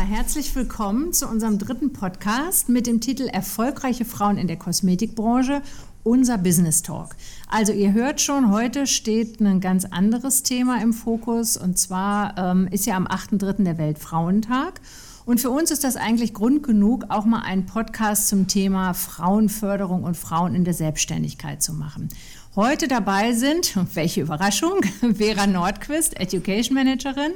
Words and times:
Herzlich 0.00 0.54
willkommen 0.54 1.12
zu 1.12 1.26
unserem 1.26 1.58
dritten 1.58 1.92
Podcast 1.92 2.68
mit 2.68 2.86
dem 2.86 3.00
Titel 3.00 3.26
Erfolgreiche 3.26 4.04
Frauen 4.04 4.38
in 4.38 4.46
der 4.46 4.56
Kosmetikbranche, 4.56 5.60
unser 6.04 6.38
Business 6.38 6.82
Talk. 6.82 7.16
Also 7.48 7.72
ihr 7.72 7.92
hört 7.92 8.20
schon, 8.20 8.52
heute 8.52 8.86
steht 8.86 9.40
ein 9.40 9.60
ganz 9.60 9.84
anderes 9.84 10.44
Thema 10.44 10.80
im 10.80 10.92
Fokus 10.92 11.56
und 11.56 11.78
zwar 11.78 12.38
ähm, 12.38 12.68
ist 12.70 12.86
ja 12.86 12.96
am 12.96 13.08
8.3. 13.08 13.64
der 13.64 13.76
Weltfrauentag. 13.76 14.80
Und 15.24 15.40
für 15.40 15.50
uns 15.50 15.70
ist 15.70 15.84
das 15.84 15.96
eigentlich 15.96 16.32
Grund 16.32 16.62
genug, 16.62 17.06
auch 17.08 17.24
mal 17.24 17.42
einen 17.42 17.66
Podcast 17.66 18.28
zum 18.28 18.46
Thema 18.46 18.94
Frauenförderung 18.94 20.04
und 20.04 20.16
Frauen 20.16 20.54
in 20.54 20.64
der 20.64 20.74
Selbstständigkeit 20.74 21.62
zu 21.62 21.74
machen. 21.74 22.08
Heute 22.54 22.88
dabei 22.88 23.32
sind, 23.32 23.76
welche 23.94 24.20
Überraschung, 24.22 24.80
Vera 25.14 25.46
Nordquist, 25.46 26.18
Education 26.18 26.74
Managerin 26.74 27.32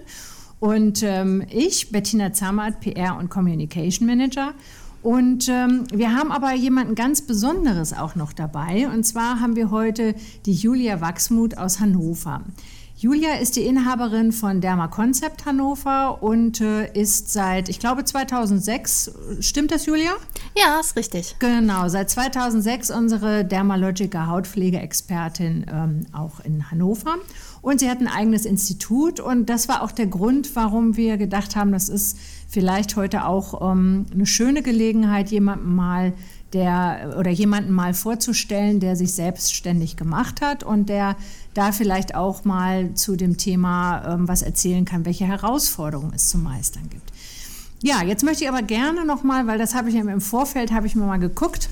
und 0.63 1.03
ähm, 1.03 1.45
ich, 1.51 1.91
Bettina 1.91 2.33
Zammert, 2.33 2.79
PR 2.79 3.17
und 3.19 3.31
Communication 3.31 4.07
Manager. 4.07 4.55
Und 5.03 5.49
ähm, 5.49 5.87
wir 5.93 6.15
haben 6.15 6.31
aber 6.31 6.55
jemanden 6.55 6.95
ganz 6.95 7.21
Besonderes 7.23 7.93
auch 7.93 8.15
noch 8.15 8.33
dabei. 8.33 8.87
Und 8.87 9.03
zwar 9.03 9.41
haben 9.41 9.57
wir 9.57 9.73
heute 9.73 10.15
die 10.47 10.53
Julia 10.53 11.01
Wachsmuth 11.01 11.59
aus 11.59 11.81
Hannover. 11.81 12.43
Julia 12.97 13.35
ist 13.41 13.57
die 13.57 13.63
Inhaberin 13.63 14.31
von 14.31 14.61
Derma 14.61 14.87
Concept 14.87 15.45
Hannover 15.47 16.23
und 16.23 16.61
äh, 16.61 16.93
ist 16.93 17.33
seit, 17.33 17.69
ich 17.69 17.81
glaube, 17.81 18.05
2006, 18.05 19.11
stimmt 19.41 19.73
das, 19.73 19.87
Julia? 19.87 20.13
Ja, 20.57 20.79
ist 20.79 20.95
richtig. 20.95 21.35
Genau, 21.41 21.89
seit 21.89 22.11
2006 22.11 22.93
unsere 22.93 23.45
Dermalogica 23.45 24.29
Hautpflegeexpertin 24.29 25.67
ähm, 25.69 26.07
auch 26.13 26.39
in 26.45 26.71
Hannover. 26.71 27.17
Und 27.63 27.79
sie 27.79 27.89
hat 27.89 28.01
ein 28.01 28.09
eigenes 28.09 28.45
Institut 28.45 29.21
und 29.21 29.47
das 29.47 29.69
war 29.69 29.83
auch 29.83 29.93
der 29.93 30.09
Grund, 30.09 30.57
warum 30.57 30.97
wir 30.97 31.17
gedacht 31.17 31.55
haben, 31.55 31.71
das 31.71 31.89
ist 31.89 32.19
vielleicht 32.49 32.97
heute 32.97 33.25
auch 33.25 33.73
ähm, 33.73 34.05
eine 34.13 34.27
schöne 34.27 34.63
Gelegenheit, 34.63 35.31
jemanden 35.31 35.75
mal 35.75 36.13
der 36.53 37.15
oder 37.19 37.31
jemanden 37.31 37.73
mal 37.73 37.95
vorzustellen, 37.95 38.81
der 38.81 38.97
sich 38.97 39.15
selbstständig 39.15 39.97
gemacht 39.97 40.41
hat 40.43 40.65
und 40.65 40.89
der 40.89 41.17
da 41.55 41.73
vielleicht 41.73 42.15
auch 42.15 42.45
mal 42.45 42.95
zu 42.95 43.17
dem 43.17 43.37
Thema 43.37 44.15
ähm, 44.15 44.29
was 44.29 44.43
erzählen 44.43 44.85
kann, 44.85 45.05
welche 45.05 45.25
Herausforderungen 45.25 46.13
es 46.15 46.29
zu 46.29 46.39
meistern 46.39 46.91
gibt. 46.91 47.13
Ja, 47.83 48.03
jetzt 48.03 48.25
möchte 48.25 48.45
ich 48.45 48.51
aber 48.51 48.63
gerne 48.63 49.05
noch 49.05 49.23
mal, 49.23 49.47
weil 49.47 49.59
das 49.59 49.75
habe 49.75 49.89
ich 49.89 49.95
im 49.95 50.21
Vorfeld 50.21 50.73
habe 50.73 50.87
ich 50.87 50.95
mir 50.95 51.05
mal 51.05 51.19
geguckt, 51.19 51.69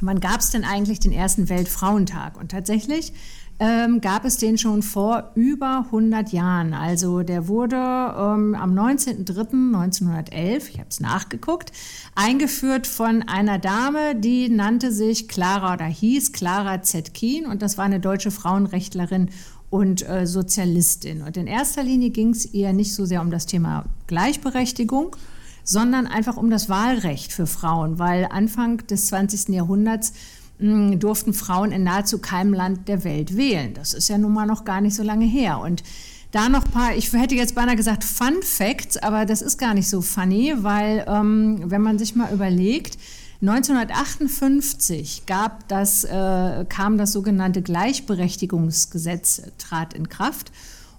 wann 0.00 0.20
gab 0.20 0.40
es 0.40 0.50
denn 0.50 0.64
eigentlich 0.64 0.98
den 1.00 1.12
ersten 1.12 1.48
Weltfrauentag? 1.48 2.38
Und 2.38 2.50
tatsächlich 2.50 3.12
ähm, 3.60 4.00
gab 4.00 4.24
es 4.24 4.38
den 4.38 4.56
schon 4.56 4.82
vor 4.82 5.32
über 5.34 5.84
100 5.86 6.32
Jahren. 6.32 6.72
Also 6.72 7.22
der 7.22 7.46
wurde 7.46 7.76
ähm, 7.76 8.54
am 8.54 8.74
19.03.1911, 8.74 10.70
ich 10.70 10.78
habe 10.78 10.88
es 10.88 10.98
nachgeguckt, 10.98 11.70
eingeführt 12.14 12.86
von 12.86 13.22
einer 13.22 13.58
Dame, 13.58 14.16
die 14.16 14.48
nannte 14.48 14.90
sich 14.92 15.28
Clara 15.28 15.74
oder 15.74 15.84
hieß 15.84 16.32
Clara 16.32 16.80
Zetkin 16.80 17.44
und 17.44 17.60
das 17.60 17.76
war 17.76 17.84
eine 17.84 18.00
deutsche 18.00 18.30
Frauenrechtlerin 18.30 19.28
und 19.68 20.08
äh, 20.08 20.26
Sozialistin. 20.26 21.20
Und 21.20 21.36
in 21.36 21.46
erster 21.46 21.82
Linie 21.82 22.08
ging 22.10 22.30
es 22.30 22.54
ihr 22.54 22.72
nicht 22.72 22.94
so 22.94 23.04
sehr 23.04 23.20
um 23.20 23.30
das 23.30 23.44
Thema 23.44 23.84
Gleichberechtigung, 24.06 25.16
sondern 25.64 26.06
einfach 26.06 26.38
um 26.38 26.48
das 26.48 26.70
Wahlrecht 26.70 27.30
für 27.30 27.46
Frauen, 27.46 27.98
weil 27.98 28.26
Anfang 28.30 28.78
des 28.86 29.06
20. 29.06 29.50
Jahrhunderts 29.50 30.14
durften 30.60 31.32
Frauen 31.32 31.72
in 31.72 31.84
nahezu 31.84 32.18
keinem 32.18 32.52
Land 32.52 32.88
der 32.88 33.04
Welt 33.04 33.36
wählen. 33.36 33.74
Das 33.74 33.94
ist 33.94 34.08
ja 34.08 34.18
nun 34.18 34.32
mal 34.32 34.46
noch 34.46 34.64
gar 34.64 34.80
nicht 34.80 34.94
so 34.94 35.02
lange 35.02 35.24
her. 35.24 35.58
Und 35.58 35.82
da 36.32 36.48
noch 36.48 36.64
ein 36.64 36.70
paar, 36.70 36.94
ich 36.94 37.12
hätte 37.12 37.34
jetzt 37.34 37.54
beinahe 37.54 37.76
gesagt 37.76 38.04
Fun 38.04 38.42
Facts, 38.42 38.96
aber 38.98 39.26
das 39.26 39.42
ist 39.42 39.58
gar 39.58 39.74
nicht 39.74 39.88
so 39.88 40.00
funny, 40.00 40.54
weil 40.58 41.04
ähm, 41.08 41.62
wenn 41.64 41.82
man 41.82 41.98
sich 41.98 42.14
mal 42.14 42.32
überlegt, 42.32 42.98
1958 43.40 45.24
gab 45.26 45.66
das, 45.68 46.04
äh, 46.04 46.66
kam 46.68 46.98
das 46.98 47.12
sogenannte 47.12 47.62
Gleichberechtigungsgesetz, 47.62 49.42
trat 49.56 49.94
in 49.94 50.08
Kraft. 50.08 50.52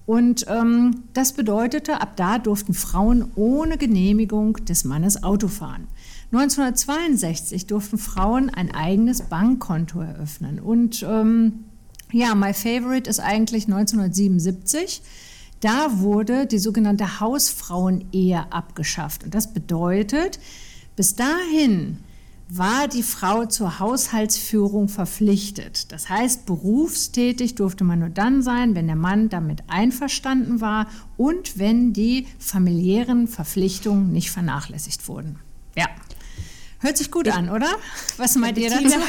Und 0.08 0.46
ähm, 0.50 1.04
das 1.14 1.34
bedeutete, 1.34 2.02
ab 2.02 2.18
da 2.18 2.40
durften 2.40 2.74
Frauen 2.74 3.32
ohne 3.36 3.78
Genehmigung 3.78 4.54
des 4.66 4.84
Mannes 4.84 5.24
Auto 5.24 5.48
fahren. 5.48 5.88
1962 6.32 7.68
durften 7.68 7.98
Frauen 7.98 8.50
ein 8.50 8.74
eigenes 8.74 9.24
Bankkonto 9.24 10.00
eröffnen. 10.00 10.60
Und 10.60 11.04
ähm, 11.04 11.66
ja, 12.12 12.36
my 12.36 12.54
favorite 12.54 13.10
ist 13.10 13.20
eigentlich 13.20 13.66
1977. 13.66 15.02
Da 15.60 16.00
wurde 16.00 16.48
die 16.48 16.60
sogenannte 16.60 17.20
Hausfrauenehe 17.20 18.52
abgeschafft. 18.52 19.26
Und 19.26 19.36
das 19.36 19.54
bedeutet, 19.54 20.40
bis 20.96 21.16
dahin 21.16 21.98
war 22.54 22.88
die 22.88 23.04
Frau 23.04 23.46
zur 23.46 23.80
Haushaltsführung 23.80 24.90
verpflichtet. 24.90 25.92
Das 25.92 26.10
heißt, 26.10 26.46
berufstätig 26.46 27.56
durfte 27.56 27.86
man 27.86 28.00
nur 28.00 28.10
dann 28.10 28.42
sein, 28.42 28.76
wenn 28.76 28.88
der 28.88 28.98
Mann 28.98 29.30
damit 29.30 29.64
einverstanden 29.68 30.60
war 30.60 30.88
und 31.16 31.58
wenn 31.58 31.94
die 31.94 32.28
familiären 32.40 33.28
Verpflichtungen 33.28 34.12
nicht 34.12 34.32
vernachlässigt 34.32 35.08
wurden. 35.08 35.40
Ja. 35.78 35.88
Hört 36.82 36.98
sich 36.98 37.12
gut 37.12 37.30
an, 37.30 37.52
oder? 37.52 37.68
Was 38.18 38.36
meint 38.36 38.58
ihr 38.58 38.72
dazu? 38.72 38.86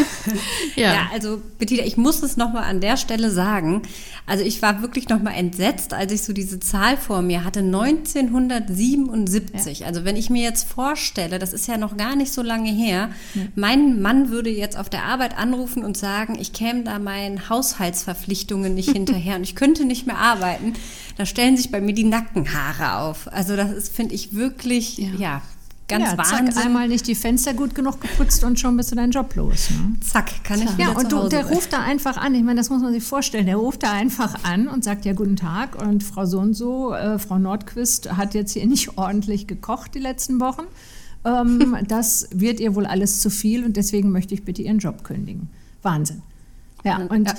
Ja. 0.76 0.94
ja, 0.94 1.10
also 1.12 1.42
Bettina, 1.58 1.82
ich 1.84 1.98
muss 1.98 2.22
es 2.22 2.36
nochmal 2.36 2.64
an 2.64 2.80
der 2.80 2.96
Stelle 2.96 3.30
sagen. 3.30 3.82
Also 4.26 4.44
ich 4.44 4.62
war 4.62 4.82
wirklich 4.82 5.08
nochmal 5.08 5.34
entsetzt, 5.34 5.92
als 5.92 6.12
ich 6.12 6.22
so 6.22 6.32
diese 6.32 6.60
Zahl 6.60 6.96
vor 6.96 7.22
mir 7.22 7.44
hatte, 7.44 7.60
1977. 7.60 9.80
Ja. 9.80 9.86
Also 9.86 10.04
wenn 10.04 10.16
ich 10.16 10.30
mir 10.30 10.42
jetzt 10.42 10.68
vorstelle, 10.68 11.38
das 11.38 11.52
ist 11.52 11.66
ja 11.66 11.76
noch 11.76 11.96
gar 11.96 12.16
nicht 12.16 12.32
so 12.32 12.42
lange 12.42 12.70
her, 12.70 13.10
ja. 13.34 13.42
mein 13.54 14.00
Mann 14.00 14.30
würde 14.30 14.50
jetzt 14.50 14.78
auf 14.78 14.88
der 14.88 15.04
Arbeit 15.04 15.36
anrufen 15.36 15.84
und 15.84 15.96
sagen, 15.96 16.38
ich 16.38 16.52
käme 16.52 16.84
da 16.84 16.98
meinen 16.98 17.48
Haushaltsverpflichtungen 17.48 18.74
nicht 18.74 18.90
hinterher 18.92 19.36
und 19.36 19.42
ich 19.42 19.56
könnte 19.56 19.84
nicht 19.84 20.06
mehr 20.06 20.18
arbeiten. 20.18 20.74
Da 21.16 21.26
stellen 21.26 21.56
sich 21.56 21.70
bei 21.70 21.80
mir 21.80 21.94
die 21.94 22.04
Nackenhaare 22.04 22.98
auf. 22.98 23.32
Also 23.32 23.56
das 23.56 23.70
ist, 23.72 23.94
finde 23.94 24.14
ich, 24.14 24.34
wirklich, 24.34 24.98
ja 25.18 25.42
Ganz 25.88 26.04
ja, 26.04 26.18
Wahnsinn. 26.18 26.52
Zack, 26.52 26.64
einmal 26.64 26.88
nicht 26.88 27.06
die 27.06 27.14
Fenster 27.14 27.54
gut 27.54 27.74
genug 27.74 28.00
geputzt 28.00 28.44
und 28.44 28.58
schon 28.58 28.76
bist 28.76 28.92
du 28.92 28.96
deinen 28.96 29.10
Job 29.10 29.34
los. 29.34 29.70
Ne? 29.70 29.96
Zack, 30.00 30.44
kann 30.44 30.62
ich 30.62 30.70
Ja, 30.78 30.92
und 30.92 31.10
du, 31.10 31.28
der 31.28 31.46
ruft 31.46 31.72
da 31.72 31.80
einfach 31.82 32.16
an. 32.16 32.34
Ich 32.34 32.42
meine, 32.42 32.60
das 32.60 32.70
muss 32.70 32.82
man 32.82 32.92
sich 32.92 33.02
vorstellen. 33.02 33.46
Der 33.46 33.56
ruft 33.56 33.82
da 33.82 33.92
einfach 33.92 34.44
an 34.44 34.68
und 34.68 34.84
sagt 34.84 35.04
ja 35.04 35.12
guten 35.12 35.36
Tag 35.36 35.80
und 35.80 36.02
Frau 36.02 36.24
so 36.24 36.38
und 36.38 36.54
so, 36.54 36.94
äh, 36.94 37.18
Frau 37.18 37.38
Nordquist 37.38 38.16
hat 38.16 38.34
jetzt 38.34 38.52
hier 38.52 38.66
nicht 38.66 38.96
ordentlich 38.96 39.46
gekocht 39.46 39.94
die 39.94 40.00
letzten 40.00 40.40
Wochen. 40.40 40.62
Ähm, 41.24 41.76
das 41.88 42.28
wird 42.32 42.60
ihr 42.60 42.74
wohl 42.74 42.86
alles 42.86 43.20
zu 43.20 43.28
viel 43.28 43.64
und 43.64 43.76
deswegen 43.76 44.10
möchte 44.10 44.34
ich 44.34 44.44
bitte 44.44 44.62
Ihren 44.62 44.78
Job 44.78 45.04
kündigen. 45.04 45.50
Wahnsinn. 45.82 46.22
Ja, 46.84 46.98
und 46.98 47.26
ja. 47.26 47.34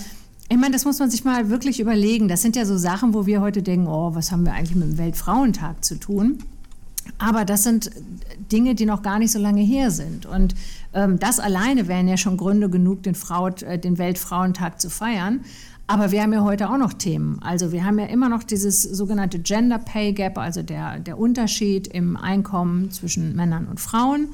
Ich 0.49 0.57
meine, 0.57 0.73
das 0.73 0.85
muss 0.85 0.99
man 0.99 1.09
sich 1.09 1.23
mal 1.23 1.49
wirklich 1.49 1.79
überlegen. 1.79 2.27
Das 2.27 2.41
sind 2.41 2.55
ja 2.55 2.65
so 2.65 2.77
Sachen, 2.77 3.13
wo 3.13 3.25
wir 3.25 3.41
heute 3.41 3.63
denken, 3.63 3.87
oh, 3.87 4.13
was 4.13 4.31
haben 4.31 4.45
wir 4.45 4.53
eigentlich 4.53 4.75
mit 4.75 4.87
dem 4.87 4.97
Weltfrauentag 4.97 5.83
zu 5.83 5.99
tun? 5.99 6.39
Aber 7.17 7.45
das 7.45 7.63
sind 7.63 7.91
Dinge, 8.51 8.75
die 8.75 8.85
noch 8.85 9.01
gar 9.01 9.19
nicht 9.19 9.31
so 9.31 9.39
lange 9.39 9.61
her 9.61 9.91
sind. 9.91 10.25
Und 10.25 10.55
ähm, 10.93 11.19
das 11.19 11.39
alleine 11.39 11.87
wären 11.87 12.07
ja 12.07 12.17
schon 12.17 12.37
Gründe 12.37 12.69
genug, 12.69 13.03
den, 13.03 13.15
Frau, 13.15 13.47
äh, 13.47 13.77
den 13.77 13.97
Weltfrauentag 13.97 14.79
zu 14.79 14.89
feiern. 14.89 15.41
Aber 15.85 16.11
wir 16.11 16.21
haben 16.21 16.31
ja 16.31 16.43
heute 16.43 16.69
auch 16.69 16.77
noch 16.77 16.93
Themen. 16.93 17.39
Also 17.41 17.71
wir 17.71 17.83
haben 17.83 17.99
ja 17.99 18.05
immer 18.05 18.29
noch 18.29 18.43
dieses 18.43 18.83
sogenannte 18.83 19.39
Gender 19.39 19.79
Pay 19.79 20.13
Gap, 20.13 20.37
also 20.37 20.63
der, 20.63 20.99
der 20.99 21.19
Unterschied 21.19 21.87
im 21.87 22.15
Einkommen 22.15 22.89
zwischen 22.91 23.35
Männern 23.35 23.67
und 23.67 23.81
Frauen. 23.81 24.29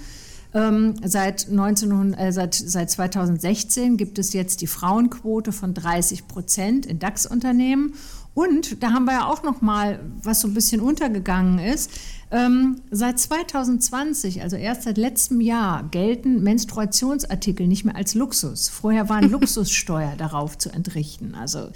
Ähm, 0.53 0.95
seit, 1.03 1.47
19, 1.49 2.13
äh, 2.13 2.31
seit, 2.31 2.55
seit 2.55 2.89
2016 2.89 3.97
gibt 3.97 4.17
es 4.17 4.33
jetzt 4.33 4.61
die 4.61 4.67
Frauenquote 4.67 5.51
von 5.51 5.73
30 5.73 6.27
Prozent 6.27 6.85
in 6.85 6.97
DAX-Unternehmen. 6.97 7.93
Und 8.33 8.83
da 8.83 8.93
haben 8.93 9.05
wir 9.05 9.13
ja 9.13 9.25
auch 9.25 9.43
noch 9.43 9.61
mal, 9.61 9.99
was 10.23 10.41
so 10.41 10.47
ein 10.47 10.53
bisschen 10.53 10.81
untergegangen 10.81 11.59
ist. 11.59 11.91
Ähm, 12.31 12.81
seit 12.91 13.19
2020, 13.19 14.43
also 14.43 14.55
erst 14.55 14.83
seit 14.83 14.97
letztem 14.97 15.41
Jahr, 15.41 15.83
gelten 15.89 16.43
Menstruationsartikel 16.43 17.67
nicht 17.67 17.85
mehr 17.85 17.95
als 17.95 18.13
Luxus. 18.13 18.69
Vorher 18.69 19.09
war 19.09 19.17
eine 19.17 19.27
Luxussteuer 19.29 20.13
darauf 20.17 20.57
zu 20.57 20.69
entrichten. 20.69 21.35
Also 21.35 21.69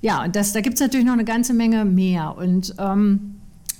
ja, 0.00 0.24
und 0.24 0.36
das, 0.36 0.52
da 0.52 0.60
gibt 0.60 0.74
es 0.74 0.80
natürlich 0.80 1.06
noch 1.06 1.14
eine 1.14 1.24
ganze 1.24 1.54
Menge 1.54 1.84
mehr. 1.84 2.36
Und 2.36 2.74
ähm, 2.78 3.36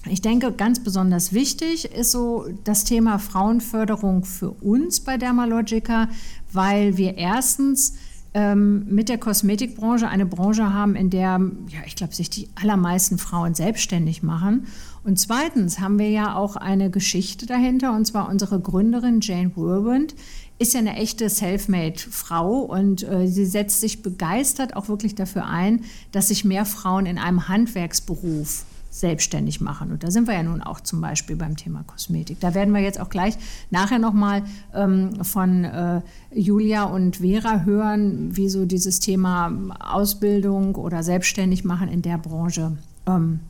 ich 0.07 0.23
denke, 0.23 0.53
ganz 0.53 0.83
besonders 0.83 1.33
wichtig 1.33 1.85
ist 1.93 2.13
so 2.13 2.47
das 2.65 2.85
Thema 2.85 3.19
Frauenförderung 3.19 4.25
für 4.25 4.51
uns 4.51 5.01
bei 5.01 5.17
Dermalogica, 5.19 6.09
weil 6.53 6.97
wir 6.97 7.17
erstens 7.17 7.95
ähm, 8.39 8.87
mit 8.89 9.09
der 9.09 9.19
Kosmetikbranche 9.19 10.07
eine 10.07 10.25
Branche 10.25 10.73
haben, 10.73 10.95
in 10.95 11.11
der, 11.11 11.41
ja, 11.71 11.81
ich 11.87 11.97
glaube, 11.97 12.15
sich 12.15 12.31
die 12.31 12.49
allermeisten 12.55 13.19
Frauen 13.19 13.55
selbstständig 13.55 14.23
machen. 14.23 14.69
Und 15.03 15.19
zweitens 15.19 15.81
haben 15.81 15.99
wir 15.99 16.09
ja 16.09 16.37
auch 16.37 16.55
eine 16.55 16.89
Geschichte 16.89 17.47
dahinter, 17.47 17.97
und 17.97 18.05
zwar 18.05 18.29
unsere 18.29 18.61
Gründerin 18.61 19.19
Jane 19.21 19.51
Whirlwind 19.57 20.15
ist 20.61 20.75
ja 20.75 20.79
eine 20.79 20.95
echte 20.95 21.29
Selfmade-Frau 21.29 22.61
und 22.61 23.03
äh, 23.03 23.27
sie 23.27 23.45
setzt 23.45 23.81
sich 23.81 24.03
begeistert 24.03 24.77
auch 24.77 24.89
wirklich 24.89 25.17
dafür 25.17 25.47
ein, 25.47 25.83
dass 26.13 26.29
sich 26.29 26.45
mehr 26.45 26.65
Frauen 26.65 27.07
in 27.07 27.19
einem 27.19 27.49
Handwerksberuf 27.49 28.65
selbstständig 28.91 29.61
machen. 29.61 29.93
Und 29.93 30.03
da 30.03 30.11
sind 30.11 30.27
wir 30.27 30.35
ja 30.35 30.43
nun 30.43 30.63
auch 30.63 30.81
zum 30.81 31.01
Beispiel 31.01 31.37
beim 31.37 31.57
Thema 31.57 31.85
Kosmetik. 31.87 32.41
Da 32.41 32.55
werden 32.55 32.73
wir 32.73 32.81
jetzt 32.81 33.01
auch 33.01 33.11
gleich 33.11 33.37
nachher 33.71 33.99
nochmal 33.99 34.43
ähm, 34.75 35.25
von 35.25 35.65
äh, 35.65 36.01
Julia 36.33 36.85
und 36.85 37.17
Vera 37.17 37.63
hören, 37.65 38.37
wie 38.37 38.49
so 38.49 38.65
dieses 38.65 39.01
Thema 39.01 39.53
Ausbildung 39.81 40.75
oder 40.77 41.03
selbstständig 41.03 41.65
machen 41.65 41.89
in 41.89 42.03
der 42.03 42.19
Branche 42.19 42.77
ähm, 43.07 43.41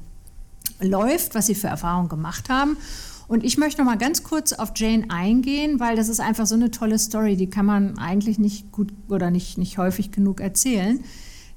läuft, 0.80 1.34
was 1.34 1.46
sie 1.46 1.54
für 1.54 1.68
Erfahrungen 1.68 2.08
gemacht 2.08 2.48
haben. 2.48 2.76
Und 3.28 3.44
ich 3.44 3.58
möchte 3.58 3.82
noch 3.82 3.90
mal 3.90 3.98
ganz 3.98 4.22
kurz 4.22 4.54
auf 4.54 4.72
Jane 4.74 5.04
eingehen, 5.10 5.80
weil 5.80 5.96
das 5.96 6.08
ist 6.08 6.18
einfach 6.18 6.46
so 6.46 6.54
eine 6.54 6.70
tolle 6.70 6.98
Story, 6.98 7.36
die 7.36 7.50
kann 7.50 7.66
man 7.66 7.98
eigentlich 7.98 8.38
nicht 8.38 8.72
gut 8.72 8.92
oder 9.08 9.30
nicht, 9.30 9.58
nicht 9.58 9.76
häufig 9.76 10.10
genug 10.10 10.40
erzählen. 10.40 11.00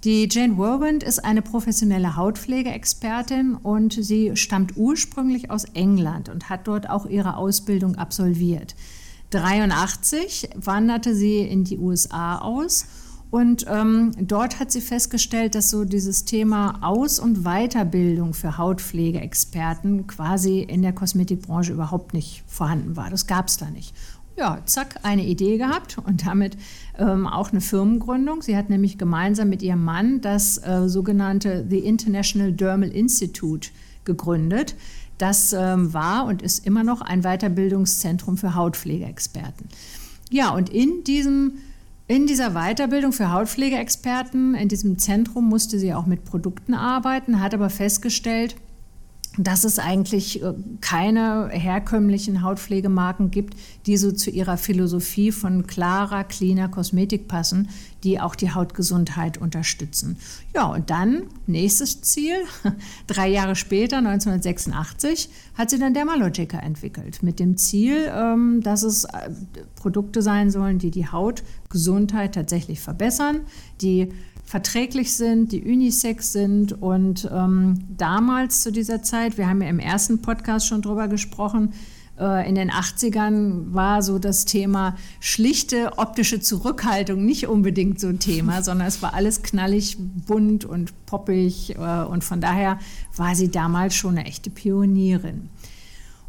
Die 0.04 0.28
Jane 0.32 0.58
Whirlwind 0.58 1.04
ist 1.04 1.24
eine 1.24 1.44
professionelle 1.44 2.16
Hautpflegeexpertin 2.16 3.54
und 3.54 3.94
sie 3.94 4.36
stammt 4.36 4.76
ursprünglich 4.76 5.52
aus 5.52 5.66
England 5.76 6.28
und 6.28 6.50
hat 6.50 6.68
dort 6.68 6.90
auch 6.90 7.06
ihre 7.06 7.38
Ausbildung 7.38 7.96
absolviert. 7.96 8.76
83 9.30 10.50
wanderte 10.56 11.14
sie 11.14 11.42
in 11.42 11.66
die 11.66 11.78
USA 11.78 12.40
aus 12.40 12.86
und 13.30 13.66
ähm, 13.70 14.12
dort 14.20 14.60
hat 14.60 14.72
sie 14.72 14.82
festgestellt, 14.82 15.54
dass 15.54 15.70
so 15.70 15.86
dieses 15.86 16.26
Thema 16.26 16.80
Aus- 16.82 17.20
und 17.20 17.44
Weiterbildung 17.44 18.34
für 18.34 18.58
Hautpflegeexperten 18.58 20.08
quasi 20.08 20.62
in 20.62 20.82
der 20.82 20.94
Kosmetikbranche 20.94 21.74
überhaupt 21.74 22.16
nicht 22.16 22.44
vorhanden 22.48 22.96
war. 22.96 23.12
Das 23.12 23.28
gab 23.28 23.50
es 23.50 23.58
da 23.58 23.70
nicht 23.70 23.94
ja, 24.42 24.58
zack, 24.66 24.96
eine 25.04 25.24
Idee 25.24 25.58
gehabt 25.58 26.00
und 26.00 26.26
damit 26.26 26.58
ähm, 26.98 27.28
auch 27.28 27.52
eine 27.52 27.62
Firmengründung. 27.62 28.42
Sie 28.42 28.58
hat 28.58 28.72
nämlich 28.72 28.98
gemeinsam 28.98 29.50
mit 29.50 29.62
ihrem 29.62 29.84
Mann 29.84 30.20
das 30.20 30.58
äh, 30.58 30.90
sogenannte 30.90 31.64
The 31.70 31.78
International 31.78 32.52
Dermal 32.52 32.90
Institute 32.90 33.70
gegründet. 34.04 34.76
Das 35.20 35.54
ähm, 35.54 35.94
war 35.94 36.26
und 36.26 36.42
ist 36.42 36.66
immer 36.66 36.84
noch 36.84 37.02
ein 37.02 37.22
Weiterbildungszentrum 37.22 38.36
für 38.36 38.56
Hautpflegeexperten. 38.56 39.68
Ja, 40.32 40.50
und 40.50 40.70
in 40.70 41.04
diesem 41.04 41.60
in 42.08 42.26
dieser 42.26 42.52
Weiterbildung 42.52 43.14
für 43.14 43.32
Hautpflegeexperten, 43.32 44.56
in 44.56 44.68
diesem 44.68 44.98
Zentrum 44.98 45.48
musste 45.48 45.78
sie 45.80 45.94
auch 45.94 46.08
mit 46.08 46.26
Produkten 46.26 46.74
arbeiten, 46.74 47.40
hat 47.40 47.54
aber 47.54 47.70
festgestellt, 47.70 48.56
dass 49.38 49.64
es 49.64 49.80
eigentlich 49.80 50.44
äh, 50.44 50.54
keine 50.82 51.50
herkömmlichen 51.50 52.44
Hautpflegemarken 52.44 53.32
gibt, 53.32 53.56
die 53.86 53.96
so 53.96 54.12
zu 54.12 54.30
ihrer 54.30 54.58
Philosophie 54.58 55.32
von 55.32 55.68
klarer, 55.68 56.26
cleaner 56.26 56.68
Kosmetik 56.68 57.30
passen, 57.30 57.70
die 58.04 58.20
auch 58.20 58.36
die 58.36 58.52
Hautgesundheit 58.52 59.38
unterstützen. 59.38 60.18
Ja, 60.54 60.66
und 60.66 60.90
dann, 60.90 61.24
nächstes 61.48 62.02
Ziel, 62.02 62.36
drei 63.08 63.30
Jahre 63.30 63.56
später, 63.56 64.00
1986, 64.00 65.30
hat 65.54 65.70
sie 65.70 65.80
dann 65.80 65.94
Dermalogica 65.94 66.60
entwickelt, 66.60 67.24
mit 67.24 67.40
dem 67.40 67.56
Ziel, 67.56 68.12
ähm, 68.14 68.60
dass 68.62 68.84
es 68.84 69.06
äh, 69.06 69.30
Produkte 69.76 70.22
sein 70.22 70.52
sollen, 70.52 70.78
die 70.78 70.92
die 70.92 71.08
Hautgesundheit 71.08 72.36
tatsächlich 72.36 72.82
verbessern, 72.82 73.42
die 73.80 74.10
verträglich 74.52 75.14
sind, 75.14 75.54
die 75.54 75.64
unisex 75.64 76.34
sind. 76.34 76.74
Und 76.82 77.30
ähm, 77.34 77.86
damals 77.88 78.60
zu 78.60 78.74
dieser 78.74 79.02
Zeit, 79.02 79.38
wir 79.38 79.48
haben 79.48 79.62
ja 79.62 79.70
im 79.70 79.80
ersten 79.80 80.22
Podcast 80.22 80.68
schon 80.68 80.82
drüber 80.82 81.08
gesprochen, 81.08 81.72
äh, 82.20 82.50
in 82.50 82.56
den 82.56 82.70
80ern 82.70 83.74
war 83.74 84.04
so 84.04 84.20
das 84.20 84.44
Thema 84.44 84.98
schlichte 85.22 85.98
optische 85.98 86.42
Zurückhaltung 86.42 87.24
nicht 87.24 87.48
unbedingt 87.48 88.02
so 88.02 88.08
ein 88.08 88.20
Thema, 88.20 88.62
sondern 88.64 88.90
es 88.90 89.02
war 89.02 89.14
alles 89.14 89.42
knallig, 89.42 89.96
bunt 89.98 90.66
und 90.66 91.06
poppig. 91.06 91.78
Äh, 91.78 92.04
und 92.04 92.26
von 92.26 92.42
daher 92.42 92.78
war 93.16 93.36
sie 93.36 93.52
damals 93.52 93.96
schon 93.96 94.18
eine 94.18 94.28
echte 94.28 94.50
Pionierin. 94.50 95.50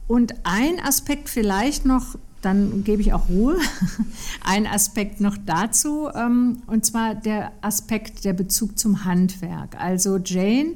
Und 0.06 0.34
ein 0.44 0.78
Aspekt 0.78 1.28
vielleicht 1.28 1.86
noch 1.86 2.14
dann 2.42 2.84
gebe 2.84 3.00
ich 3.00 3.12
auch 3.12 3.28
Ruhe. 3.28 3.56
Ein 4.44 4.66
Aspekt 4.66 5.20
noch 5.20 5.36
dazu, 5.46 6.08
ähm, 6.14 6.62
und 6.66 6.84
zwar 6.84 7.14
der 7.14 7.52
Aspekt 7.60 8.24
der 8.24 8.32
Bezug 8.32 8.78
zum 8.78 9.04
Handwerk. 9.04 9.80
Also 9.80 10.18
Jane 10.18 10.74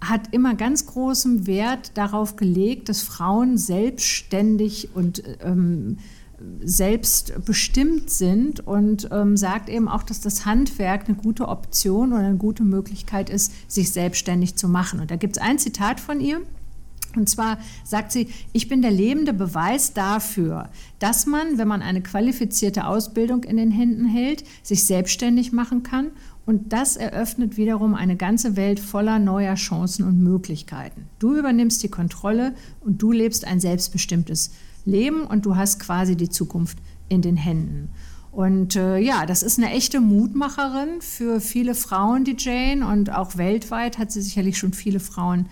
hat 0.00 0.32
immer 0.32 0.54
ganz 0.54 0.86
großen 0.86 1.46
Wert 1.46 1.92
darauf 1.94 2.36
gelegt, 2.36 2.88
dass 2.88 3.02
Frauen 3.02 3.58
selbstständig 3.58 4.90
und 4.94 5.22
ähm, 5.42 5.98
selbstbestimmt 6.62 8.08
sind 8.10 8.66
und 8.66 9.08
ähm, 9.12 9.36
sagt 9.36 9.68
eben 9.68 9.88
auch, 9.88 10.02
dass 10.02 10.20
das 10.20 10.46
Handwerk 10.46 11.06
eine 11.06 11.16
gute 11.16 11.48
Option 11.48 12.12
oder 12.12 12.22
eine 12.22 12.36
gute 12.36 12.62
Möglichkeit 12.62 13.28
ist, 13.28 13.52
sich 13.70 13.90
selbstständig 13.90 14.56
zu 14.56 14.68
machen. 14.68 15.00
Und 15.00 15.10
da 15.10 15.16
gibt 15.16 15.36
es 15.36 15.42
ein 15.42 15.58
Zitat 15.58 16.00
von 16.00 16.20
ihr. 16.20 16.40
Und 17.16 17.28
zwar 17.28 17.58
sagt 17.84 18.12
sie, 18.12 18.28
ich 18.52 18.68
bin 18.68 18.82
der 18.82 18.90
lebende 18.90 19.32
Beweis 19.32 19.92
dafür, 19.92 20.68
dass 20.98 21.26
man, 21.26 21.58
wenn 21.58 21.68
man 21.68 21.82
eine 21.82 22.02
qualifizierte 22.02 22.86
Ausbildung 22.86 23.44
in 23.44 23.56
den 23.56 23.70
Händen 23.70 24.06
hält, 24.06 24.44
sich 24.62 24.84
selbstständig 24.84 25.52
machen 25.52 25.82
kann. 25.82 26.08
Und 26.46 26.72
das 26.72 26.96
eröffnet 26.96 27.56
wiederum 27.56 27.94
eine 27.94 28.16
ganze 28.16 28.56
Welt 28.56 28.80
voller 28.80 29.18
neuer 29.18 29.54
Chancen 29.54 30.04
und 30.06 30.20
Möglichkeiten. 30.20 31.06
Du 31.18 31.36
übernimmst 31.36 31.82
die 31.82 31.88
Kontrolle 31.88 32.54
und 32.80 33.02
du 33.02 33.12
lebst 33.12 33.46
ein 33.46 33.60
selbstbestimmtes 33.60 34.50
Leben 34.84 35.24
und 35.24 35.46
du 35.46 35.56
hast 35.56 35.80
quasi 35.80 36.16
die 36.16 36.30
Zukunft 36.30 36.78
in 37.08 37.22
den 37.22 37.36
Händen. 37.36 37.90
Und 38.32 38.76
äh, 38.76 38.98
ja, 38.98 39.26
das 39.26 39.42
ist 39.42 39.58
eine 39.58 39.72
echte 39.72 40.00
Mutmacherin 40.00 41.00
für 41.00 41.40
viele 41.40 41.74
Frauen, 41.74 42.24
die 42.24 42.36
Jane, 42.38 42.86
und 42.86 43.12
auch 43.12 43.36
weltweit 43.36 43.98
hat 43.98 44.12
sie 44.12 44.22
sicherlich 44.22 44.56
schon 44.56 44.72
viele 44.72 45.00
Frauen 45.00 45.46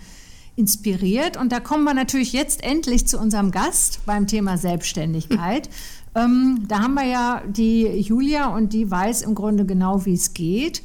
inspiriert. 0.59 1.37
Und 1.37 1.51
da 1.51 1.59
kommen 1.59 1.83
wir 1.85 1.93
natürlich 1.93 2.33
jetzt 2.33 2.63
endlich 2.63 3.07
zu 3.07 3.17
unserem 3.17 3.51
Gast 3.51 4.01
beim 4.05 4.27
Thema 4.27 4.57
Selbstständigkeit. 4.57 5.69
ähm, 6.15 6.65
da 6.67 6.79
haben 6.79 6.93
wir 6.93 7.05
ja 7.05 7.41
die 7.47 7.87
Julia 8.01 8.47
und 8.55 8.73
die 8.73 8.91
weiß 8.91 9.23
im 9.23 9.33
Grunde 9.33 9.65
genau, 9.65 10.05
wie 10.05 10.13
es 10.13 10.33
geht. 10.33 10.83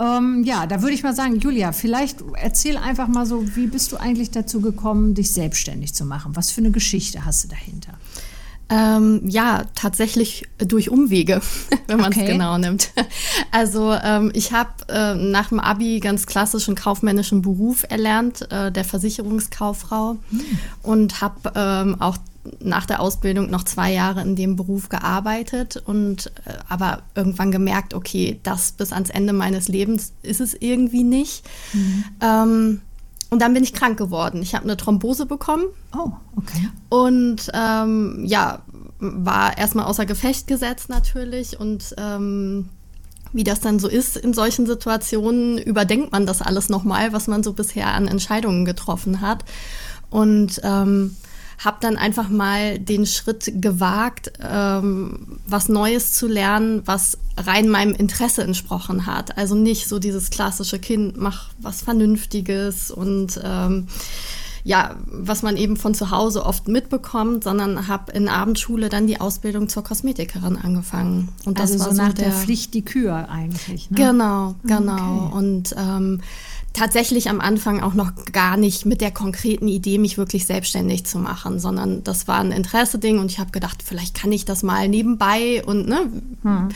Ähm, 0.00 0.42
ja, 0.44 0.66
da 0.66 0.82
würde 0.82 0.94
ich 0.94 1.02
mal 1.02 1.14
sagen, 1.14 1.38
Julia, 1.38 1.72
vielleicht 1.72 2.22
erzähl 2.34 2.76
einfach 2.76 3.08
mal 3.08 3.26
so, 3.26 3.56
wie 3.56 3.66
bist 3.66 3.92
du 3.92 3.96
eigentlich 3.96 4.30
dazu 4.30 4.60
gekommen, 4.60 5.14
dich 5.14 5.32
selbstständig 5.32 5.94
zu 5.94 6.04
machen? 6.04 6.36
Was 6.36 6.50
für 6.50 6.60
eine 6.60 6.70
Geschichte 6.70 7.24
hast 7.24 7.44
du 7.44 7.48
dahinter? 7.48 7.94
Ähm, 8.70 9.20
ja, 9.28 9.64
tatsächlich 9.74 10.48
durch 10.58 10.88
Umwege, 10.88 11.42
wenn 11.86 11.98
man 11.98 12.12
es 12.12 12.18
okay. 12.18 12.32
genau 12.32 12.56
nimmt. 12.58 12.90
Also 13.50 13.92
ähm, 13.92 14.32
ich 14.34 14.52
habe 14.52 14.70
äh, 14.88 15.14
nach 15.14 15.50
dem 15.50 15.60
Abi 15.60 16.00
ganz 16.00 16.26
klassischen 16.26 16.74
kaufmännischen 16.74 17.42
Beruf 17.42 17.84
erlernt, 17.88 18.50
äh, 18.50 18.72
der 18.72 18.84
Versicherungskauffrau, 18.84 20.16
hm. 20.30 20.40
und 20.82 21.20
habe 21.20 21.52
ähm, 21.54 22.00
auch 22.00 22.16
nach 22.60 22.86
der 22.86 23.00
Ausbildung 23.00 23.50
noch 23.50 23.64
zwei 23.64 23.92
Jahre 23.92 24.22
in 24.22 24.36
dem 24.36 24.56
Beruf 24.56 24.88
gearbeitet 24.88 25.82
und 25.84 26.26
äh, 26.44 26.52
aber 26.68 27.02
irgendwann 27.14 27.50
gemerkt, 27.50 27.94
okay, 27.94 28.40
das 28.42 28.72
bis 28.72 28.92
ans 28.92 29.10
Ende 29.10 29.32
meines 29.32 29.68
Lebens 29.68 30.12
ist 30.22 30.40
es 30.40 30.54
irgendwie 30.54 31.04
nicht. 31.04 31.44
Mhm. 31.72 32.04
Und 33.30 33.40
dann 33.40 33.54
bin 33.54 33.64
ich 33.64 33.72
krank 33.72 33.98
geworden. 33.98 34.42
Ich 34.42 34.54
habe 34.54 34.64
eine 34.64 34.76
Thrombose 34.76 35.26
bekommen. 35.26 35.64
Oh, 35.96 36.12
okay. 36.36 36.68
Und 36.88 37.50
ähm, 37.52 38.22
ja, 38.24 38.62
war 38.98 39.58
erstmal 39.58 39.86
außer 39.86 40.06
Gefecht 40.06 40.46
gesetzt 40.46 40.88
natürlich. 40.88 41.58
Und 41.58 41.94
ähm, 41.98 42.68
wie 43.32 43.44
das 43.44 43.60
dann 43.60 43.78
so 43.78 43.88
ist 43.88 44.16
in 44.16 44.32
solchen 44.32 44.66
Situationen, 44.66 45.58
überdenkt 45.58 46.12
man 46.12 46.26
das 46.26 46.42
alles 46.42 46.68
nochmal, 46.68 47.12
was 47.12 47.26
man 47.26 47.42
so 47.42 47.52
bisher 47.52 47.92
an 47.92 48.06
Entscheidungen 48.06 48.64
getroffen 48.64 49.20
hat. 49.20 49.44
Und 50.10 50.60
ähm, 50.62 51.16
habe 51.58 51.78
dann 51.80 51.96
einfach 51.96 52.28
mal 52.28 52.78
den 52.78 53.06
Schritt 53.06 53.50
gewagt, 53.60 54.32
ähm, 54.40 55.38
was 55.46 55.68
Neues 55.68 56.12
zu 56.12 56.26
lernen, 56.26 56.82
was 56.84 57.18
rein 57.36 57.68
meinem 57.68 57.94
Interesse 57.94 58.42
entsprochen 58.42 59.06
hat. 59.06 59.36
Also 59.36 59.54
nicht 59.54 59.88
so 59.88 59.98
dieses 59.98 60.30
klassische 60.30 60.78
Kind, 60.78 61.16
mach 61.16 61.50
was 61.58 61.82
Vernünftiges 61.82 62.90
und 62.90 63.40
ähm, 63.42 63.88
ja, 64.66 64.96
was 65.04 65.42
man 65.42 65.58
eben 65.58 65.76
von 65.76 65.94
zu 65.94 66.10
Hause 66.10 66.44
oft 66.44 66.68
mitbekommt, 66.68 67.44
sondern 67.44 67.86
habe 67.86 68.12
in 68.12 68.30
Abendschule 68.30 68.88
dann 68.88 69.06
die 69.06 69.20
Ausbildung 69.20 69.68
zur 69.68 69.84
Kosmetikerin 69.84 70.56
angefangen. 70.56 71.28
Und 71.44 71.58
das 71.58 71.72
also 71.72 71.84
war 71.84 71.90
so 71.92 72.02
nach 72.02 72.14
der, 72.14 72.30
der 72.30 72.34
Pflicht 72.34 72.72
die 72.72 72.82
Kür 72.82 73.28
eigentlich. 73.28 73.90
Ne? 73.90 73.98
Genau, 73.98 74.54
genau. 74.64 75.26
Okay. 75.26 75.36
Und 75.36 75.74
ähm, 75.76 76.22
tatsächlich 76.74 77.30
am 77.30 77.40
Anfang 77.40 77.82
auch 77.82 77.94
noch 77.94 78.12
gar 78.32 78.56
nicht 78.56 78.84
mit 78.84 79.00
der 79.00 79.12
konkreten 79.12 79.68
Idee, 79.68 79.98
mich 79.98 80.18
wirklich 80.18 80.44
selbstständig 80.44 81.06
zu 81.06 81.18
machen, 81.18 81.58
sondern 81.60 82.04
das 82.04 82.28
war 82.28 82.40
ein 82.40 82.52
Interesse-Ding 82.52 83.18
und 83.18 83.30
ich 83.30 83.38
habe 83.38 83.52
gedacht, 83.52 83.82
vielleicht 83.82 84.14
kann 84.14 84.32
ich 84.32 84.44
das 84.44 84.62
mal 84.62 84.88
nebenbei 84.88 85.62
und 85.64 85.88
ne, 85.88 86.10
hm. 86.42 86.68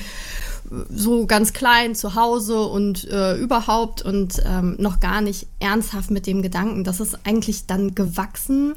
so 0.88 1.26
ganz 1.26 1.52
klein 1.52 1.96
zu 1.96 2.14
Hause 2.14 2.62
und 2.62 3.08
äh, 3.08 3.36
überhaupt 3.36 4.02
und 4.02 4.40
ähm, 4.46 4.76
noch 4.78 5.00
gar 5.00 5.20
nicht 5.20 5.48
ernsthaft 5.58 6.10
mit 6.10 6.26
dem 6.26 6.42
Gedanken. 6.42 6.84
Das 6.84 7.00
ist 7.00 7.18
eigentlich 7.26 7.66
dann 7.66 7.94
gewachsen. 7.94 8.74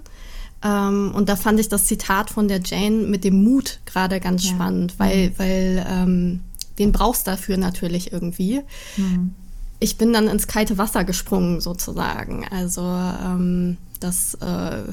Ähm, 0.63 1.11
und 1.13 1.29
da 1.29 1.35
fand 1.35 1.59
ich 1.59 1.69
das 1.69 1.85
Zitat 1.85 2.31
von 2.31 2.47
der 2.47 2.61
Jane 2.63 3.07
mit 3.07 3.23
dem 3.23 3.43
Mut 3.43 3.79
gerade 3.85 4.19
ganz 4.19 4.43
ja. 4.43 4.51
spannend, 4.51 4.95
weil, 4.97 5.29
mhm. 5.29 5.33
weil 5.37 5.85
ähm, 5.87 6.39
den 6.79 6.91
brauchst 6.91 7.27
dafür 7.27 7.57
natürlich 7.57 8.11
irgendwie. 8.11 8.61
Mhm 8.97 9.35
ich 9.81 9.97
bin 9.97 10.13
dann 10.13 10.27
ins 10.27 10.47
kalte 10.47 10.77
Wasser 10.77 11.03
gesprungen 11.03 11.59
sozusagen. 11.59 12.47
Also 12.50 12.81
ähm, 12.81 13.77
das 14.00 14.35
äh, 14.35 14.83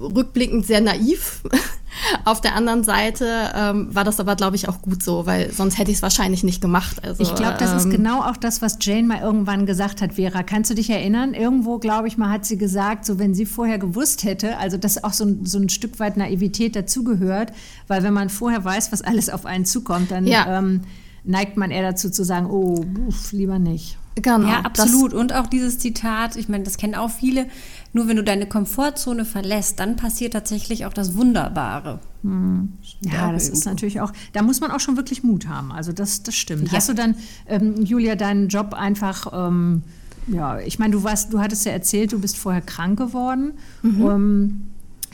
rückblickend 0.00 0.66
sehr 0.66 0.80
naiv. 0.80 1.42
Auf 2.26 2.42
der 2.42 2.54
anderen 2.54 2.84
Seite 2.84 3.26
ähm, 3.54 3.94
war 3.94 4.04
das 4.04 4.20
aber, 4.20 4.36
glaube 4.36 4.54
ich, 4.54 4.68
auch 4.68 4.82
gut 4.82 5.02
so, 5.02 5.24
weil 5.24 5.50
sonst 5.50 5.78
hätte 5.78 5.90
ich 5.90 5.96
es 5.96 6.02
wahrscheinlich 6.02 6.44
nicht 6.44 6.60
gemacht. 6.60 7.02
Also, 7.02 7.22
ich 7.22 7.34
glaube, 7.34 7.56
das 7.58 7.70
ähm, 7.70 7.78
ist 7.78 7.90
genau 7.90 8.20
auch 8.20 8.36
das, 8.36 8.60
was 8.60 8.76
Jane 8.82 9.04
mal 9.04 9.20
irgendwann 9.22 9.64
gesagt 9.64 10.02
hat, 10.02 10.12
Vera. 10.12 10.42
Kannst 10.42 10.70
du 10.70 10.74
dich 10.74 10.90
erinnern? 10.90 11.32
Irgendwo, 11.32 11.78
glaube 11.78 12.06
ich 12.08 12.18
mal, 12.18 12.28
hat 12.28 12.44
sie 12.44 12.58
gesagt, 12.58 13.06
so 13.06 13.18
wenn 13.18 13.34
sie 13.34 13.46
vorher 13.46 13.78
gewusst 13.78 14.24
hätte, 14.24 14.58
also 14.58 14.76
dass 14.76 15.02
auch 15.02 15.14
so 15.14 15.24
ein, 15.24 15.46
so 15.46 15.58
ein 15.58 15.70
Stück 15.70 15.98
weit 15.98 16.18
Naivität 16.18 16.76
dazugehört, 16.76 17.52
weil 17.88 18.02
wenn 18.02 18.12
man 18.12 18.28
vorher 18.28 18.62
weiß, 18.62 18.92
was 18.92 19.00
alles 19.00 19.30
auf 19.30 19.46
einen 19.46 19.64
zukommt, 19.64 20.10
dann 20.10 20.26
ja. 20.26 20.58
ähm, 20.58 20.82
neigt 21.26 21.56
man 21.56 21.70
eher 21.70 21.82
dazu 21.82 22.10
zu 22.10 22.24
sagen, 22.24 22.46
oh, 22.46 22.84
uff, 23.06 23.32
lieber 23.32 23.58
nicht. 23.58 23.98
Genau. 24.14 24.48
Ja, 24.48 24.60
absolut. 24.60 25.12
Und 25.12 25.34
auch 25.34 25.46
dieses 25.46 25.78
Zitat, 25.78 26.36
ich 26.36 26.48
meine, 26.48 26.64
das 26.64 26.78
kennen 26.78 26.94
auch 26.94 27.10
viele, 27.10 27.46
nur 27.92 28.08
wenn 28.08 28.16
du 28.16 28.24
deine 28.24 28.46
Komfortzone 28.46 29.26
verlässt, 29.26 29.78
dann 29.78 29.96
passiert 29.96 30.32
tatsächlich 30.32 30.86
auch 30.86 30.94
das 30.94 31.16
Wunderbare. 31.16 31.98
Hm. 32.22 32.72
Ja, 33.02 33.30
das 33.30 33.44
irgendwo. 33.44 33.58
ist 33.58 33.64
natürlich 33.66 34.00
auch, 34.00 34.12
da 34.32 34.42
muss 34.42 34.60
man 34.60 34.70
auch 34.70 34.80
schon 34.80 34.96
wirklich 34.96 35.22
Mut 35.22 35.48
haben. 35.48 35.70
Also 35.70 35.92
das, 35.92 36.22
das 36.22 36.34
stimmt. 36.34 36.68
Ja. 36.68 36.78
Hast 36.78 36.88
du 36.88 36.94
dann, 36.94 37.14
ähm, 37.46 37.84
Julia, 37.84 38.16
deinen 38.16 38.48
Job 38.48 38.72
einfach, 38.72 39.32
ähm, 39.34 39.82
ja, 40.28 40.60
ich 40.60 40.78
meine, 40.78 40.92
du 40.92 41.04
warst, 41.04 41.32
du 41.34 41.40
hattest 41.40 41.66
ja 41.66 41.72
erzählt, 41.72 42.12
du 42.12 42.18
bist 42.18 42.38
vorher 42.38 42.62
krank 42.62 42.98
geworden, 42.98 43.52
mhm. 43.82 44.06
ähm, 44.10 44.62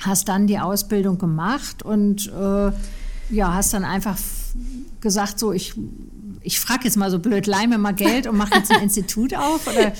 hast 0.00 0.28
dann 0.28 0.46
die 0.46 0.60
Ausbildung 0.60 1.18
gemacht 1.18 1.82
und 1.82 2.28
äh, 2.28 2.72
ja, 3.30 3.54
hast 3.54 3.74
dann 3.74 3.84
einfach 3.84 4.16
gesagt, 5.02 5.38
so 5.38 5.52
ich 5.52 5.74
ich 6.44 6.60
frage 6.60 6.84
jetzt 6.84 6.96
mal 6.96 7.10
so 7.10 7.18
blöd, 7.18 7.46
leih 7.46 7.66
mir 7.66 7.78
mal 7.78 7.92
Geld 7.92 8.26
und 8.26 8.36
mache 8.36 8.54
jetzt 8.56 8.70
ein 8.70 8.80
Institut 8.82 9.34
auf? 9.34 9.66
Oder? 9.66 9.92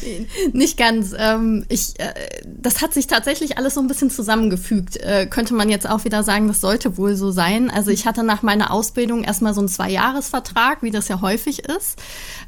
Nicht 0.53 0.77
ganz. 0.77 1.15
Ähm, 1.17 1.65
ich, 1.69 1.99
äh, 2.01 2.13
das 2.45 2.81
hat 2.81 2.95
sich 2.95 3.07
tatsächlich 3.07 3.59
alles 3.59 3.75
so 3.75 3.81
ein 3.81 3.87
bisschen 3.87 4.11
zusammengefügt. 4.11 4.97
Äh, 4.99 5.27
könnte 5.27 5.55
man 5.55 5.69
jetzt 5.69 5.89
auch 5.89 6.05
wieder 6.05 6.23
sagen, 6.23 6.49
das 6.49 6.61
sollte 6.61 6.97
wohl 6.97 7.15
so 7.15 7.31
sein. 7.31 7.71
Also 7.71 7.91
ich 7.91 8.07
hatte 8.07 8.23
nach 8.23 8.43
meiner 8.43 8.71
Ausbildung 8.71 9.25
erstmal 9.25 9.55
so 9.55 9.61
einen 9.61 9.69
Zweijahresvertrag, 9.69 10.83
wie 10.83 10.91
das 10.91 11.09
ja 11.09 11.21
häufig 11.21 11.61
ist. 11.61 11.99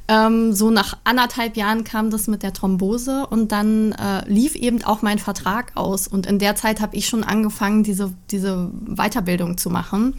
Ähm, 0.08 0.52
so 0.52 0.70
nach 0.70 0.99
anderthalb 1.04 1.56
Jahren 1.56 1.84
kam 1.84 2.11
das 2.11 2.26
mit 2.26 2.42
der 2.42 2.52
Thrombose 2.52 3.26
und 3.26 3.52
dann 3.52 3.92
äh, 3.92 4.28
lief 4.28 4.54
eben 4.54 4.82
auch 4.84 5.02
mein 5.02 5.18
Vertrag 5.18 5.73
aus. 5.76 6.08
Und 6.08 6.26
in 6.26 6.38
der 6.38 6.56
Zeit 6.56 6.80
habe 6.80 6.96
ich 6.96 7.06
schon 7.06 7.25
angefangen, 7.25 7.84
diese, 7.84 8.12
diese 8.30 8.70
Weiterbildung 8.87 9.56
zu 9.56 9.70
machen. 9.70 10.14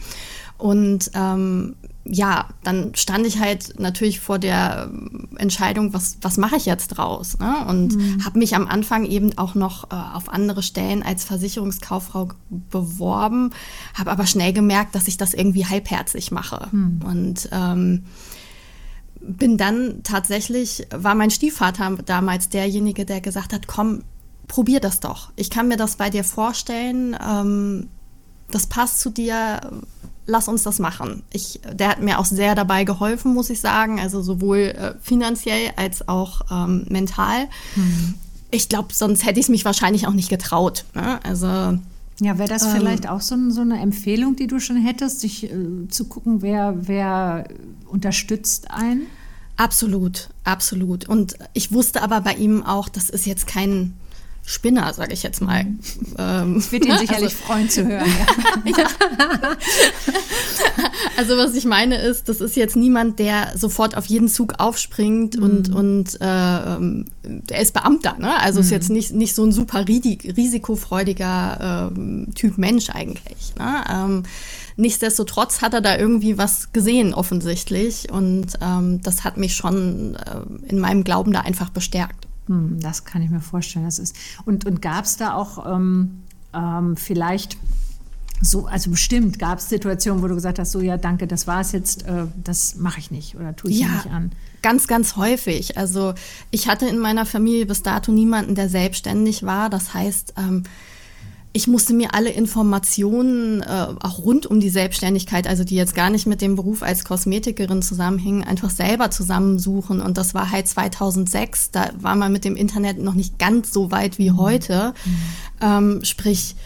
Und 0.58 1.10
ähm, 1.14 1.76
ja, 2.08 2.48
dann 2.62 2.94
stand 2.94 3.26
ich 3.26 3.38
halt 3.38 3.78
natürlich 3.80 4.20
vor 4.20 4.38
der 4.38 4.90
Entscheidung, 5.36 5.92
was, 5.92 6.18
was 6.22 6.36
mache 6.36 6.56
ich 6.56 6.66
jetzt 6.66 6.88
draus? 6.88 7.38
Ne? 7.38 7.66
Und 7.68 7.96
mhm. 7.96 8.24
habe 8.24 8.38
mich 8.38 8.54
am 8.54 8.66
Anfang 8.66 9.04
eben 9.04 9.36
auch 9.38 9.54
noch 9.54 9.90
äh, 9.90 9.94
auf 9.94 10.28
andere 10.28 10.62
Stellen 10.62 11.02
als 11.02 11.24
Versicherungskauffrau 11.24 12.28
beworben, 12.70 13.50
habe 13.94 14.10
aber 14.10 14.26
schnell 14.26 14.52
gemerkt, 14.52 14.94
dass 14.94 15.08
ich 15.08 15.16
das 15.16 15.34
irgendwie 15.34 15.66
halbherzig 15.66 16.30
mache. 16.30 16.68
Mhm. 16.70 17.00
Und 17.04 17.48
ähm, 17.52 18.04
bin 19.20 19.56
dann 19.56 20.02
tatsächlich, 20.02 20.86
war 20.90 21.14
mein 21.14 21.30
Stiefvater 21.30 21.96
damals 22.04 22.48
derjenige, 22.48 23.04
der 23.04 23.20
gesagt 23.20 23.52
hat, 23.52 23.66
komm, 23.66 24.02
probier 24.46 24.78
das 24.78 25.00
doch. 25.00 25.32
Ich 25.34 25.50
kann 25.50 25.68
mir 25.68 25.76
das 25.76 25.96
bei 25.96 26.10
dir 26.10 26.22
vorstellen. 26.22 27.16
Ähm, 27.26 27.88
das 28.50 28.66
passt 28.66 29.00
zu 29.00 29.10
dir 29.10 29.60
lass 30.26 30.48
uns 30.48 30.62
das 30.64 30.78
machen. 30.78 31.22
Ich, 31.32 31.60
der 31.72 31.88
hat 31.88 32.02
mir 32.02 32.18
auch 32.18 32.24
sehr 32.24 32.54
dabei 32.54 32.84
geholfen, 32.84 33.32
muss 33.32 33.50
ich 33.50 33.60
sagen, 33.60 34.00
also 34.00 34.22
sowohl 34.22 34.58
äh, 34.58 34.94
finanziell 35.00 35.70
als 35.76 36.08
auch 36.08 36.42
ähm, 36.50 36.84
mental. 36.88 37.46
Mhm. 37.76 38.14
Ich 38.50 38.68
glaube, 38.68 38.92
sonst 38.92 39.24
hätte 39.24 39.38
ich 39.38 39.46
es 39.46 39.50
mich 39.50 39.64
wahrscheinlich 39.64 40.06
auch 40.06 40.12
nicht 40.12 40.28
getraut. 40.28 40.84
Ne? 40.94 41.20
Also 41.24 41.46
ja, 42.18 42.38
wäre 42.38 42.48
das 42.48 42.64
ähm, 42.64 42.72
vielleicht 42.72 43.08
auch 43.08 43.20
so, 43.20 43.36
so, 43.50 43.60
eine 43.60 43.80
Empfehlung, 43.80 44.36
die 44.36 44.46
du 44.46 44.58
schon 44.58 44.76
hättest, 44.76 45.20
sich 45.20 45.44
äh, 45.44 45.88
zu 45.88 46.06
gucken, 46.06 46.42
wer, 46.42 46.74
wer 46.76 47.46
unterstützt 47.86 48.70
einen? 48.70 49.06
Absolut, 49.56 50.28
absolut. 50.44 51.08
Und 51.08 51.36
ich 51.54 51.72
wusste 51.72 52.02
aber 52.02 52.20
bei 52.20 52.34
ihm 52.34 52.62
auch, 52.62 52.88
das 52.88 53.10
ist 53.10 53.26
jetzt 53.26 53.46
kein 53.46 53.94
Spinner, 54.48 54.94
sage 54.94 55.12
ich 55.12 55.24
jetzt 55.24 55.42
mal. 55.42 55.66
Ähm, 56.16 56.56
es 56.56 56.70
wird 56.70 56.86
ihn 56.86 56.96
sicherlich 56.98 57.34
also, 57.34 57.36
freuen 57.36 57.68
zu 57.68 57.84
hören. 57.84 58.06
Ja. 58.64 58.72
ja. 58.78 58.86
Also 61.16 61.36
was 61.36 61.56
ich 61.56 61.64
meine 61.64 61.96
ist, 61.96 62.28
das 62.28 62.40
ist 62.40 62.54
jetzt 62.54 62.76
niemand, 62.76 63.18
der 63.18 63.54
sofort 63.56 63.96
auf 63.96 64.06
jeden 64.06 64.28
Zug 64.28 64.54
aufspringt 64.58 65.36
mhm. 65.36 65.42
und, 65.42 65.74
und 65.74 66.20
äh, 66.20 66.76
ähm, 66.76 67.06
er 67.50 67.60
ist 67.60 67.74
Beamter. 67.74 68.18
Ne? 68.18 68.40
Also 68.40 68.60
mhm. 68.60 68.64
ist 68.64 68.70
jetzt 68.70 68.88
nicht, 68.88 69.12
nicht 69.12 69.34
so 69.34 69.44
ein 69.44 69.50
super 69.50 69.84
risikofreudiger 69.88 71.90
äh, 71.90 72.32
Typ 72.34 72.56
Mensch 72.56 72.90
eigentlich. 72.90 73.52
Ne? 73.58 73.84
Ähm, 73.92 74.22
nichtsdestotrotz 74.76 75.60
hat 75.60 75.74
er 75.74 75.80
da 75.80 75.98
irgendwie 75.98 76.38
was 76.38 76.72
gesehen 76.72 77.14
offensichtlich 77.14 78.12
und 78.12 78.46
ähm, 78.60 79.00
das 79.02 79.24
hat 79.24 79.38
mich 79.38 79.56
schon 79.56 80.14
äh, 80.14 80.68
in 80.68 80.78
meinem 80.78 81.02
Glauben 81.02 81.32
da 81.32 81.40
einfach 81.40 81.70
bestärkt. 81.70 82.25
Hm, 82.46 82.80
das 82.80 83.04
kann 83.04 83.22
ich 83.22 83.30
mir 83.30 83.40
vorstellen. 83.40 83.84
Das 83.84 83.98
ist 83.98 84.16
und 84.44 84.66
und 84.66 84.82
gab 84.82 85.04
es 85.04 85.16
da 85.16 85.34
auch 85.34 85.74
ähm, 85.74 86.22
ähm, 86.54 86.96
vielleicht 86.96 87.56
so, 88.42 88.66
also 88.66 88.90
bestimmt 88.90 89.38
gab 89.38 89.58
es 89.58 89.68
Situationen, 89.68 90.22
wo 90.22 90.28
du 90.28 90.34
gesagt 90.34 90.58
hast, 90.58 90.72
so 90.72 90.80
ja, 90.80 90.96
danke, 90.96 91.26
das 91.26 91.46
war 91.46 91.60
es 91.60 91.72
jetzt, 91.72 92.06
äh, 92.06 92.26
das 92.42 92.76
mache 92.76 93.00
ich 93.00 93.10
nicht 93.10 93.34
oder 93.36 93.56
tue 93.56 93.70
ich 93.70 93.80
ja, 93.80 93.88
nicht 93.88 94.06
an. 94.06 94.32
Ganz, 94.62 94.86
ganz 94.86 95.16
häufig. 95.16 95.78
Also 95.78 96.14
ich 96.50 96.68
hatte 96.68 96.86
in 96.86 96.98
meiner 96.98 97.24
Familie 97.24 97.66
bis 97.66 97.82
dato 97.82 98.12
niemanden, 98.12 98.54
der 98.54 98.68
selbstständig 98.68 99.44
war. 99.44 99.70
Das 99.70 99.94
heißt, 99.94 100.34
ähm, 100.36 100.64
ich 101.56 101.66
musste 101.66 101.92
mir 101.94 102.12
alle 102.12 102.28
Informationen 102.28 103.62
äh, 103.62 103.86
auch 104.00 104.18
rund 104.18 104.44
um 104.44 104.60
die 104.60 104.68
Selbstständigkeit, 104.68 105.46
also 105.46 105.64
die 105.64 105.74
jetzt 105.74 105.94
gar 105.94 106.10
nicht 106.10 106.26
mit 106.26 106.42
dem 106.42 106.54
Beruf 106.54 106.82
als 106.82 107.06
Kosmetikerin 107.06 107.80
zusammenhingen, 107.80 108.44
einfach 108.44 108.68
selber 108.68 109.10
zusammensuchen. 109.10 110.02
Und 110.02 110.18
das 110.18 110.34
war 110.34 110.50
halt 110.50 110.68
2006. 110.68 111.70
Da 111.70 111.92
war 111.98 112.14
man 112.14 112.30
mit 112.30 112.44
dem 112.44 112.56
Internet 112.56 113.02
noch 113.02 113.14
nicht 113.14 113.38
ganz 113.38 113.72
so 113.72 113.90
weit 113.90 114.18
wie 114.18 114.32
mhm. 114.32 114.36
heute. 114.36 114.92
Mhm. 115.06 115.16
Ähm, 115.62 116.04
sprich, 116.04 116.56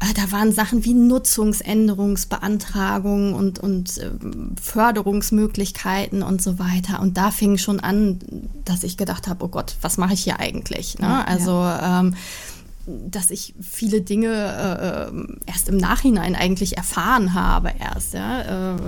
äh, 0.00 0.12
da 0.14 0.32
waren 0.32 0.50
Sachen 0.50 0.84
wie 0.84 0.94
Nutzungsänderungsbeantragungen 0.94 3.34
und, 3.34 3.60
und 3.60 3.98
äh, 3.98 4.10
Förderungsmöglichkeiten 4.60 6.24
und 6.24 6.42
so 6.42 6.58
weiter. 6.58 7.00
Und 7.00 7.16
da 7.16 7.30
fing 7.30 7.56
schon 7.56 7.78
an, 7.78 8.18
dass 8.64 8.82
ich 8.82 8.96
gedacht 8.96 9.28
habe, 9.28 9.44
oh 9.44 9.48
Gott, 9.48 9.76
was 9.80 9.96
mache 9.96 10.14
ich 10.14 10.24
hier 10.24 10.40
eigentlich? 10.40 10.98
Ne? 10.98 11.06
Ja, 11.06 11.22
also 11.22 11.52
ja. 11.52 12.00
Ähm, 12.00 12.16
dass 13.10 13.30
ich 13.30 13.54
viele 13.60 14.00
Dinge 14.00 14.28
äh, 14.28 15.50
erst 15.50 15.68
im 15.68 15.76
Nachhinein 15.76 16.34
eigentlich 16.34 16.76
erfahren 16.76 17.34
habe 17.34 17.72
erst, 17.78 18.14
ja, 18.14 18.74
äh, 18.74 18.78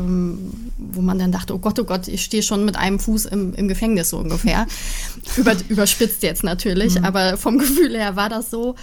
wo 0.78 1.00
man 1.00 1.18
dann 1.18 1.32
dachte, 1.32 1.54
oh 1.54 1.58
Gott, 1.58 1.78
oh 1.78 1.84
Gott, 1.84 2.08
ich 2.08 2.22
stehe 2.24 2.42
schon 2.42 2.64
mit 2.64 2.76
einem 2.76 2.98
Fuß 2.98 3.26
im, 3.26 3.54
im 3.54 3.68
Gefängnis 3.68 4.10
so 4.10 4.18
ungefähr. 4.18 4.66
Über, 5.36 5.54
überspitzt 5.68 6.22
jetzt 6.22 6.44
natürlich, 6.44 6.98
mhm. 6.98 7.04
aber 7.04 7.36
vom 7.36 7.58
Gefühl 7.58 7.96
her 7.96 8.16
war 8.16 8.28
das 8.28 8.50
so. 8.50 8.74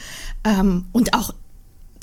Ähm, 0.44 0.86
und 0.92 1.14
auch 1.14 1.34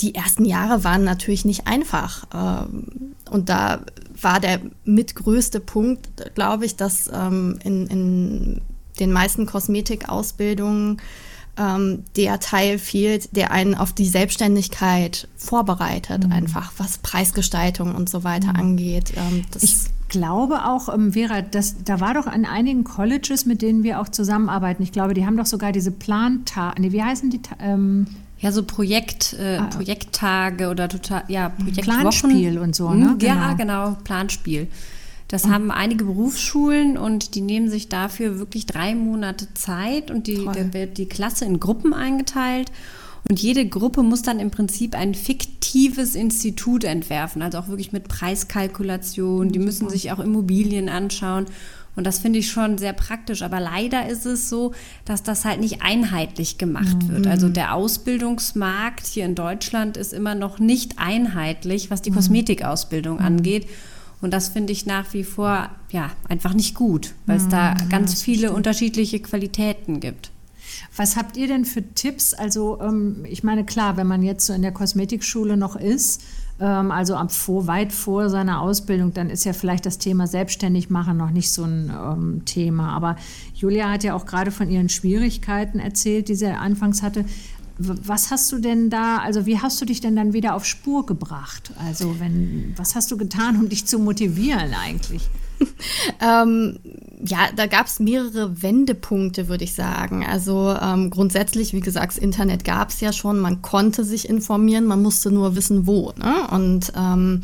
die 0.01 0.15
ersten 0.15 0.45
Jahre 0.45 0.85
waren 0.85 1.05
natürlich 1.05 1.45
nicht 1.45 1.67
einfach. 1.67 2.27
Ähm, 2.35 3.15
und 3.31 3.49
da 3.49 3.81
war 4.21 4.41
der 4.41 4.61
mitgrößte 4.85 5.61
Punkt, 5.61 6.35
glaube 6.35 6.67
ich, 6.67 6.77
dass 6.77 7.11
ähm, 7.13 7.59
in, 7.65 7.87
in 7.87 8.61
den 9.01 9.13
meisten 9.13 9.47
Kosmetikausbildungen 9.47 11.01
ähm, 11.59 12.05
der 12.17 12.41
Teil 12.41 12.79
fehlt, 12.79 13.35
der 13.35 13.51
einen 13.51 13.75
auf 13.75 13.93
die 13.93 14.07
Selbstständigkeit 14.07 15.29
vorbereitet, 15.37 16.27
mhm. 16.27 16.33
einfach 16.33 16.73
was 16.77 16.99
Preisgestaltung 16.99 17.95
und 17.95 18.09
so 18.09 18.25
weiter 18.25 18.51
mhm. 18.51 18.61
angeht. 18.61 19.13
Ähm, 19.17 19.45
ich 19.61 19.87
glaube 20.09 20.65
auch, 20.65 20.93
ähm, 20.93 21.13
Vera, 21.13 21.43
das, 21.43 21.77
da 21.85 22.01
war 22.01 22.15
doch 22.15 22.27
an 22.27 22.45
einigen 22.45 22.85
Colleges, 22.85 23.47
mit 23.47 23.63
denen 23.63 23.83
wir 23.83 24.01
auch 24.01 24.09
zusammenarbeiten. 24.09 24.83
Ich 24.83 24.93
glaube, 24.93 25.15
die 25.15 25.27
haben 25.27 25.37
doch 25.37 25.47
sogar 25.47 25.73
diese 25.73 25.91
Plantage, 25.91 26.81
nee, 26.81 26.93
wie 26.93 27.03
heißen 27.03 27.31
die? 27.31 27.41
Ähm, 27.61 28.07
ja, 28.39 28.53
so 28.53 28.63
Projekt, 28.63 29.35
äh, 29.41 29.57
ah, 29.57 29.65
Projekttage 29.65 30.69
oder 30.69 30.89
total, 30.89 31.25
ja, 31.29 31.49
Projektwochen. 31.49 32.01
Planspiel 32.01 32.59
und 32.59 32.77
so, 32.77 32.91
ne? 32.91 33.17
Ja, 33.21 33.55
genau, 33.55 33.57
genau 33.57 33.97
Planspiel. 34.05 34.69
Das 35.29 35.49
haben 35.49 35.71
einige 35.73 36.05
Berufsschulen 36.05 36.97
und 36.97 37.35
die 37.35 37.41
nehmen 37.41 37.69
sich 37.69 37.89
dafür 37.89 38.39
wirklich 38.39 38.67
drei 38.67 38.95
Monate 38.95 39.53
Zeit 39.55 40.11
und 40.11 40.29
die, 40.29 40.45
da 40.45 40.73
wird 40.73 40.99
die 40.99 41.07
Klasse 41.07 41.45
in 41.45 41.59
Gruppen 41.59 41.93
eingeteilt. 41.93 42.71
Und 43.29 43.41
jede 43.41 43.67
Gruppe 43.67 44.05
muss 44.05 44.23
dann 44.23 44.39
im 44.39 44.53
Prinzip 44.53 44.95
ein 44.95 45.15
fiktives 45.15 46.15
Institut 46.15 46.85
entwerfen, 46.85 47.43
also 47.43 47.59
auch 47.59 47.67
wirklich 47.67 47.91
mit 47.91 48.07
Preiskalkulation. 48.07 49.51
Die 49.51 49.59
müssen 49.59 49.89
sich 49.89 50.13
auch 50.13 50.21
Immobilien 50.21 50.89
anschauen. 50.89 51.47
Und 51.97 52.07
das 52.07 52.19
finde 52.19 52.39
ich 52.39 52.51
schon 52.51 52.79
sehr 52.79 52.93
praktisch. 52.93 53.43
Aber 53.43 53.59
leider 53.59 54.09
ist 54.09 54.27
es 54.27 54.49
so, 54.49 54.75
dass 55.07 55.25
das 55.25 55.45
halt 55.45 55.61
nicht 55.61 55.83
einheitlich 55.83 56.59
gemacht 56.59 57.03
mhm. 57.03 57.09
wird. 57.09 57.27
Also 57.27 57.49
der 57.49 57.75
Ausbildungsmarkt 57.75 59.07
hier 59.07 59.25
in 59.25 59.35
Deutschland 59.35 59.97
ist 59.97 60.13
immer 60.13 60.37
noch 60.37 60.61
nicht 60.61 60.99
einheitlich, 60.99 61.91
was 61.91 62.03
die 62.03 62.11
mhm. 62.11 62.17
Kosmetikausbildung 62.17 63.17
mhm. 63.17 63.25
angeht. 63.25 63.67
Und 64.21 64.33
das 64.33 64.49
finde 64.49 64.73
ich 64.73 64.87
nach 64.87 65.13
wie 65.13 65.25
vor 65.25 65.69
ja 65.91 66.11
einfach 66.29 66.55
nicht 66.55 66.75
gut, 66.75 67.15
weil 67.27 67.37
es 67.37 67.49
da 67.49 67.75
mhm. 67.75 67.89
ganz 67.91 68.23
viele 68.23 68.53
unterschiedliche 68.53 69.21
Qualitäten 69.21 70.01
gibt. 70.01 70.31
Was 70.97 71.17
habt 71.17 71.37
ihr 71.37 71.47
denn 71.47 71.65
für 71.65 71.83
Tipps? 71.95 72.35
Also 72.35 72.81
ähm, 72.81 73.25
ich 73.29 73.45
meine, 73.45 73.65
klar, 73.65 73.97
wenn 73.97 74.07
man 74.07 74.23
jetzt 74.23 74.47
so 74.47 74.53
in 74.53 74.63
der 74.63 74.73
Kosmetikschule 74.73 75.57
noch 75.57 75.77
ist, 75.77 76.23
ähm, 76.59 76.91
also 76.91 77.17
ab 77.17 77.33
vor, 77.33 77.67
weit 77.67 77.93
vor 77.93 78.31
seiner 78.31 78.61
Ausbildung, 78.63 79.13
dann 79.13 79.31
ist 79.31 79.45
ja 79.45 79.53
vielleicht 79.53 79.87
das 79.87 79.99
Thema 79.99 80.27
Selbstständigmachen 80.27 81.17
noch 81.17 81.31
nicht 81.31 81.53
so 81.53 81.65
ein 81.65 81.91
ähm, 81.91 82.43
Thema. 82.45 82.93
Aber 82.93 83.17
Julia 83.55 83.91
hat 83.91 84.05
ja 84.05 84.15
auch 84.15 84.27
gerade 84.27 84.51
von 84.51 84.71
ihren 84.71 84.89
Schwierigkeiten 84.89 85.79
erzählt, 85.79 86.29
die 86.29 86.35
sie 86.35 86.47
anfangs 86.47 87.03
hatte. 87.03 87.25
Was 87.79 88.31
hast 88.31 88.51
du 88.53 88.59
denn 88.59 88.89
da, 88.89 89.19
also 89.19 89.45
wie 89.45 89.59
hast 89.59 89.81
du 89.81 89.85
dich 89.85 90.01
denn 90.01 90.17
dann 90.17 90.33
wieder 90.33 90.55
auf 90.55 90.65
Spur 90.65 91.05
gebracht? 91.05 91.73
Also 91.85 92.19
wenn, 92.19 92.73
was 92.77 92.95
hast 92.95 93.11
du 93.11 93.19
getan, 93.19 93.57
um 93.57 93.69
dich 93.69 93.87
zu 93.87 93.99
motivieren 93.99 94.73
eigentlich? 94.75 95.29
ähm, 96.21 96.79
ja, 97.25 97.49
da 97.55 97.67
gab 97.67 97.87
es 97.87 97.99
mehrere 97.99 98.63
Wendepunkte, 98.63 99.49
würde 99.49 99.65
ich 99.65 99.75
sagen. 99.75 100.25
Also 100.25 100.75
ähm, 100.81 101.11
grundsätzlich, 101.11 101.73
wie 101.73 101.81
gesagt, 101.81 102.13
das 102.13 102.19
Internet 102.19 102.65
gab 102.65 102.91
es 102.91 103.01
ja 103.01 103.13
schon, 103.13 103.41
man 103.41 103.63
konnte 103.63 104.05
sich 104.05 104.29
informieren, 104.29 104.85
man 104.85 105.03
musste 105.03 105.31
nur 105.31 105.57
wissen, 105.57 105.87
wo. 105.87 106.13
Ne? 106.17 106.49
Und 106.51 106.93
ähm, 106.97 107.43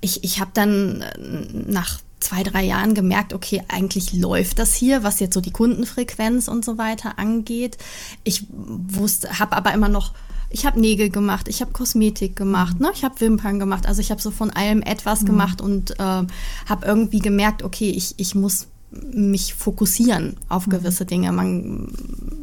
ich, 0.00 0.24
ich 0.24 0.40
habe 0.40 0.50
dann 0.54 1.02
äh, 1.02 1.70
nach 1.70 2.00
zwei, 2.20 2.42
drei 2.42 2.64
Jahren 2.64 2.94
gemerkt, 2.94 3.32
okay, 3.32 3.62
eigentlich 3.68 4.12
läuft 4.12 4.58
das 4.58 4.74
hier, 4.74 5.02
was 5.02 5.20
jetzt 5.20 5.34
so 5.34 5.40
die 5.40 5.52
Kundenfrequenz 5.52 6.48
und 6.48 6.64
so 6.64 6.78
weiter 6.78 7.18
angeht. 7.18 7.78
Ich 8.24 8.46
wusste, 8.50 9.38
habe 9.38 9.56
aber 9.56 9.72
immer 9.72 9.88
noch 9.88 10.12
ich 10.50 10.64
habe 10.64 10.80
Nägel 10.80 11.10
gemacht, 11.10 11.48
ich 11.48 11.60
habe 11.60 11.72
Kosmetik 11.72 12.34
gemacht, 12.34 12.80
ne? 12.80 12.90
ich 12.94 13.04
habe 13.04 13.20
Wimpern 13.20 13.58
gemacht. 13.58 13.86
Also 13.86 14.00
ich 14.00 14.10
habe 14.10 14.20
so 14.20 14.30
von 14.30 14.50
allem 14.50 14.80
etwas 14.82 15.22
mhm. 15.22 15.26
gemacht 15.26 15.60
und 15.60 15.92
äh, 15.92 16.02
habe 16.02 16.86
irgendwie 16.86 17.18
gemerkt, 17.18 17.62
okay, 17.62 17.90
ich, 17.90 18.14
ich 18.18 18.34
muss 18.34 18.68
mich 18.90 19.54
fokussieren 19.54 20.36
auf 20.48 20.66
mhm. 20.66 20.72
gewisse 20.72 21.04
Dinge. 21.04 21.32
Man 21.32 21.88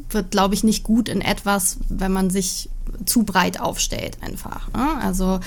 wird, 0.09 0.31
glaube 0.31 0.53
ich, 0.53 0.63
nicht 0.63 0.83
gut 0.83 1.09
in 1.09 1.21
etwas, 1.21 1.77
wenn 1.89 2.11
man 2.11 2.29
sich 2.29 2.69
zu 3.05 3.23
breit 3.23 3.59
aufstellt 3.59 4.17
einfach. 4.21 4.71
Ne? 4.73 4.87
Also 5.01 5.39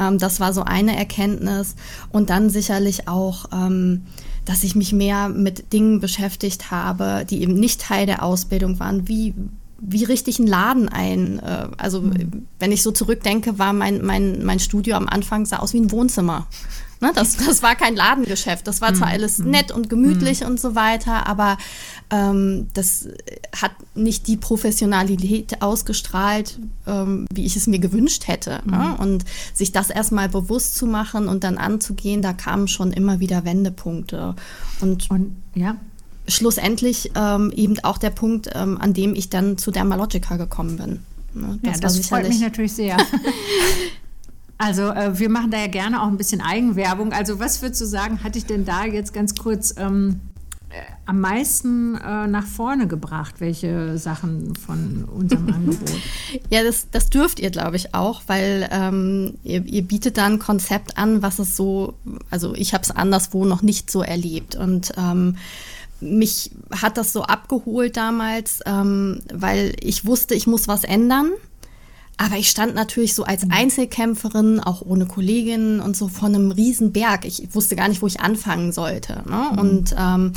ähm, 0.00 0.18
das 0.18 0.40
war 0.40 0.52
so 0.52 0.62
eine 0.62 0.96
Erkenntnis. 0.96 1.76
Und 2.10 2.30
dann 2.30 2.50
sicherlich 2.50 3.08
auch, 3.08 3.46
ähm, 3.52 4.06
dass 4.44 4.64
ich 4.64 4.74
mich 4.74 4.92
mehr 4.92 5.28
mit 5.28 5.72
Dingen 5.72 6.00
beschäftigt 6.00 6.70
habe, 6.70 7.26
die 7.28 7.42
eben 7.42 7.54
nicht 7.54 7.82
Teil 7.82 8.06
der 8.06 8.22
Ausbildung 8.22 8.80
waren. 8.80 9.06
Wie, 9.06 9.34
wie 9.80 10.04
richte 10.04 10.30
ich 10.30 10.38
einen 10.38 10.48
Laden 10.48 10.88
ein? 10.88 11.38
Äh, 11.40 11.68
also, 11.76 12.00
mhm. 12.00 12.46
wenn 12.58 12.72
ich 12.72 12.82
so 12.82 12.90
zurückdenke, 12.90 13.58
war 13.58 13.72
mein, 13.72 14.04
mein, 14.04 14.44
mein 14.44 14.58
Studio 14.58 14.96
am 14.96 15.08
Anfang 15.08 15.46
sah 15.46 15.58
aus 15.58 15.74
wie 15.74 15.80
ein 15.80 15.92
Wohnzimmer. 15.92 16.46
Ne, 17.00 17.12
das, 17.14 17.36
das 17.36 17.62
war 17.62 17.76
kein 17.76 17.94
Ladengeschäft. 17.94 18.66
Das 18.66 18.80
war 18.80 18.92
zwar 18.92 19.08
mhm. 19.08 19.14
alles 19.14 19.38
mhm. 19.38 19.50
nett 19.50 19.70
und 19.70 19.88
gemütlich 19.88 20.40
mhm. 20.40 20.48
und 20.48 20.60
so 20.60 20.74
weiter, 20.74 21.26
aber 21.26 21.56
ähm, 22.10 22.68
das 22.74 23.08
hat 23.54 23.72
nicht 23.94 24.26
die 24.26 24.36
Professionalität 24.36 25.62
ausgestrahlt, 25.62 26.58
ähm, 26.86 27.26
wie 27.32 27.46
ich 27.46 27.54
es 27.54 27.66
mir 27.68 27.78
gewünscht 27.78 28.26
hätte. 28.26 28.60
Ne? 28.64 28.96
Und 28.98 29.24
sich 29.54 29.70
das 29.70 29.90
erstmal 29.90 30.28
bewusst 30.28 30.76
zu 30.76 30.86
machen 30.86 31.28
und 31.28 31.44
dann 31.44 31.56
anzugehen, 31.56 32.20
da 32.20 32.32
kamen 32.32 32.66
schon 32.66 32.92
immer 32.92 33.20
wieder 33.20 33.44
Wendepunkte. 33.44 34.34
Und, 34.80 35.10
und 35.10 35.36
ja 35.54 35.76
schlussendlich 36.28 37.10
ähm, 37.14 37.50
eben 37.56 37.78
auch 37.80 37.96
der 37.98 38.10
Punkt, 38.10 38.50
ähm, 38.54 38.78
an 38.78 38.92
dem 38.92 39.14
ich 39.14 39.30
dann 39.30 39.56
zu 39.56 39.70
Dermalogica 39.70 40.36
gekommen 40.36 40.76
bin. 40.76 41.00
Ne, 41.34 41.58
das 41.62 41.76
ja, 41.76 41.80
das 41.80 42.06
freut 42.06 42.28
mich 42.28 42.40
natürlich 42.40 42.72
sehr. 42.72 42.96
Also 44.58 44.90
äh, 44.90 45.18
wir 45.18 45.30
machen 45.30 45.52
da 45.52 45.58
ja 45.58 45.68
gerne 45.68 46.02
auch 46.02 46.08
ein 46.08 46.16
bisschen 46.16 46.40
Eigenwerbung. 46.40 47.12
Also 47.12 47.38
was 47.38 47.62
würdest 47.62 47.80
du 47.80 47.86
sagen, 47.86 48.22
hatte 48.24 48.38
ich 48.38 48.46
denn 48.46 48.64
da 48.64 48.84
jetzt 48.84 49.14
ganz 49.14 49.36
kurz 49.36 49.72
ähm, 49.78 50.20
äh, 50.70 50.82
am 51.06 51.20
meisten 51.20 51.94
äh, 51.94 52.26
nach 52.26 52.44
vorne 52.44 52.88
gebracht? 52.88 53.36
Welche 53.38 53.96
Sachen 53.98 54.56
von 54.56 55.04
unserem 55.04 55.48
Angebot? 55.54 55.92
Ja, 56.50 56.64
das, 56.64 56.88
das 56.90 57.08
dürft 57.08 57.38
ihr, 57.38 57.50
glaube 57.50 57.76
ich, 57.76 57.94
auch, 57.94 58.22
weil 58.26 58.68
ähm, 58.72 59.38
ihr, 59.44 59.64
ihr, 59.64 59.82
bietet 59.82 60.18
da 60.18 60.26
ein 60.26 60.40
Konzept 60.40 60.98
an, 60.98 61.22
was 61.22 61.38
es 61.38 61.56
so, 61.56 61.94
also 62.30 62.54
ich 62.56 62.74
habe 62.74 62.82
es 62.82 62.90
anderswo 62.90 63.44
noch 63.44 63.62
nicht 63.62 63.92
so 63.92 64.02
erlebt. 64.02 64.56
Und 64.56 64.92
ähm, 64.96 65.36
mich 66.00 66.50
hat 66.70 66.96
das 66.96 67.12
so 67.12 67.22
abgeholt 67.22 67.96
damals, 67.96 68.60
ähm, 68.66 69.20
weil 69.32 69.74
ich 69.80 70.04
wusste, 70.04 70.34
ich 70.34 70.48
muss 70.48 70.66
was 70.66 70.82
ändern. 70.82 71.30
Aber 72.20 72.36
ich 72.36 72.50
stand 72.50 72.74
natürlich 72.74 73.14
so 73.14 73.22
als 73.22 73.44
mhm. 73.44 73.52
Einzelkämpferin, 73.52 74.58
auch 74.58 74.82
ohne 74.82 75.06
Kolleginnen 75.06 75.80
und 75.80 75.96
so 75.96 76.08
vor 76.08 76.28
einem 76.28 76.50
riesen 76.50 76.90
Berg. 76.90 77.24
Ich 77.24 77.54
wusste 77.54 77.76
gar 77.76 77.88
nicht, 77.88 78.02
wo 78.02 78.08
ich 78.08 78.20
anfangen 78.20 78.72
sollte. 78.72 79.22
Ne? 79.28 79.50
Mhm. 79.52 79.58
Und 79.58 79.94
ähm, 79.96 80.32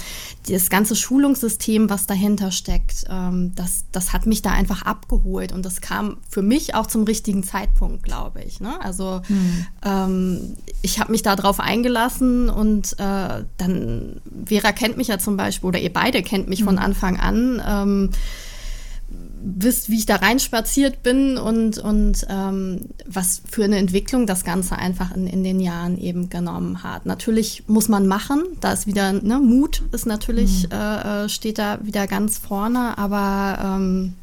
das 0.48 0.70
ganze 0.70 0.96
Schulungssystem, 0.96 1.90
was 1.90 2.06
dahinter 2.06 2.52
steckt, 2.52 3.06
ähm, 3.10 3.54
das, 3.56 3.86
das 3.92 4.14
hat 4.14 4.28
mich 4.28 4.44
da 4.44 4.52
einfach 4.52 4.84
abgeholt. 4.84 5.52
Und 5.54 5.66
das 5.66 5.82
kam 5.82 6.18
für 6.30 6.44
mich 6.44 6.76
auch 6.76 6.86
zum 6.86 7.04
richtigen 7.04 7.42
Zeitpunkt, 7.42 8.04
glaube 8.04 8.44
ich. 8.44 8.60
Ne? 8.60 8.80
Also 8.84 9.22
mhm. 9.28 9.66
ähm, 9.84 10.58
ich 10.84 11.00
habe 11.00 11.12
mich 11.12 11.24
da 11.24 11.36
drauf 11.36 11.60
eingelassen 11.60 12.50
und 12.50 12.94
äh, 13.00 13.44
dann, 13.58 14.22
Vera 14.46 14.72
kennt 14.72 14.98
mich 14.98 15.08
ja 15.08 15.18
zum 15.18 15.36
Beispiel, 15.36 15.70
oder 15.70 15.80
ihr 15.80 15.92
beide 15.92 16.22
kennt 16.22 16.48
mich 16.48 16.62
mhm. 16.62 16.66
von 16.66 16.78
Anfang 16.78 17.20
an 17.20 17.62
ähm, 17.68 18.10
wisst, 19.44 19.90
wie 19.90 19.98
ich 19.98 20.06
da 20.06 20.18
reinspaziert 20.18 21.04
bin 21.04 21.38
und, 21.38 21.78
und 21.78 22.26
ähm, 22.30 22.82
was 23.06 23.42
für 23.50 23.64
eine 23.64 23.78
Entwicklung 23.78 24.28
das 24.28 24.44
Ganze 24.44 24.78
einfach 24.78 25.16
in, 25.16 25.28
in 25.28 25.44
den 25.44 25.60
Jahren 25.60 25.98
eben 25.98 26.30
genommen 26.30 26.84
hat. 26.84 27.06
Natürlich 27.06 27.64
muss 27.68 27.90
man 27.90 28.08
machen, 28.08 28.44
da 28.60 28.74
ist 28.74 28.88
wieder, 28.88 29.14
ne, 29.14 29.40
Mut 29.40 29.84
ist 29.92 30.06
natürlich, 30.06 30.68
mhm. 30.68 30.72
äh, 30.72 31.26
äh 31.26 31.30
steht 31.30 31.58
da 31.58 31.80
wieder 31.84 32.08
ganz 32.08 32.38
vorne, 32.38 32.98
aber 32.98 33.78
ähm, 33.78 34.14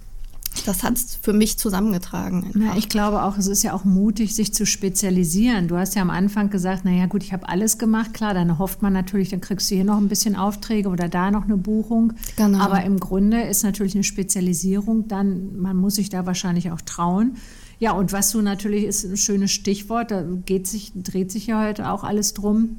das 0.66 0.82
hat 0.82 0.94
es 0.96 1.18
für 1.20 1.32
mich 1.32 1.58
zusammengetragen. 1.58 2.52
Ja, 2.58 2.76
ich 2.76 2.88
glaube 2.88 3.22
auch, 3.22 3.38
es 3.38 3.46
ist 3.46 3.62
ja 3.62 3.72
auch 3.72 3.84
mutig, 3.84 4.34
sich 4.34 4.52
zu 4.52 4.66
spezialisieren. 4.66 5.68
Du 5.68 5.76
hast 5.76 5.94
ja 5.94 6.02
am 6.02 6.11
Anfang 6.11 6.50
gesagt, 6.50 6.84
naja 6.84 7.06
gut, 7.06 7.22
ich 7.22 7.32
habe 7.32 7.48
alles 7.48 7.78
gemacht. 7.78 8.14
Klar, 8.14 8.34
dann 8.34 8.58
hofft 8.58 8.82
man 8.82 8.92
natürlich, 8.92 9.30
dann 9.30 9.40
kriegst 9.40 9.70
du 9.70 9.74
hier 9.74 9.84
noch 9.84 9.98
ein 9.98 10.08
bisschen 10.08 10.37
Aufträge 10.37 10.88
oder 10.88 11.08
da 11.08 11.30
noch 11.30 11.44
eine 11.44 11.56
Buchung. 11.56 12.12
Genau. 12.37 12.58
Aber 12.58 12.82
im 12.82 13.00
Grunde 13.00 13.42
ist 13.42 13.62
natürlich 13.62 13.94
eine 13.94 14.04
Spezialisierung 14.04 15.08
dann, 15.08 15.58
man 15.58 15.76
muss 15.76 15.96
sich 15.96 16.11
da 16.11 16.26
wahrscheinlich 16.26 16.70
auch 16.70 16.80
trauen. 16.80 17.37
Ja, 17.78 17.92
und 17.92 18.12
was 18.12 18.30
du 18.30 18.42
natürlich 18.42 18.84
ist 18.84 19.04
ein 19.04 19.16
schönes 19.16 19.52
Stichwort, 19.52 20.11
da 20.11 20.22
geht 20.22 20.66
sich, 20.66 20.92
dreht 20.96 21.30
sich 21.30 21.46
ja 21.46 21.64
heute 21.64 21.90
auch 21.90 22.02
alles 22.02 22.34
drum 22.34 22.78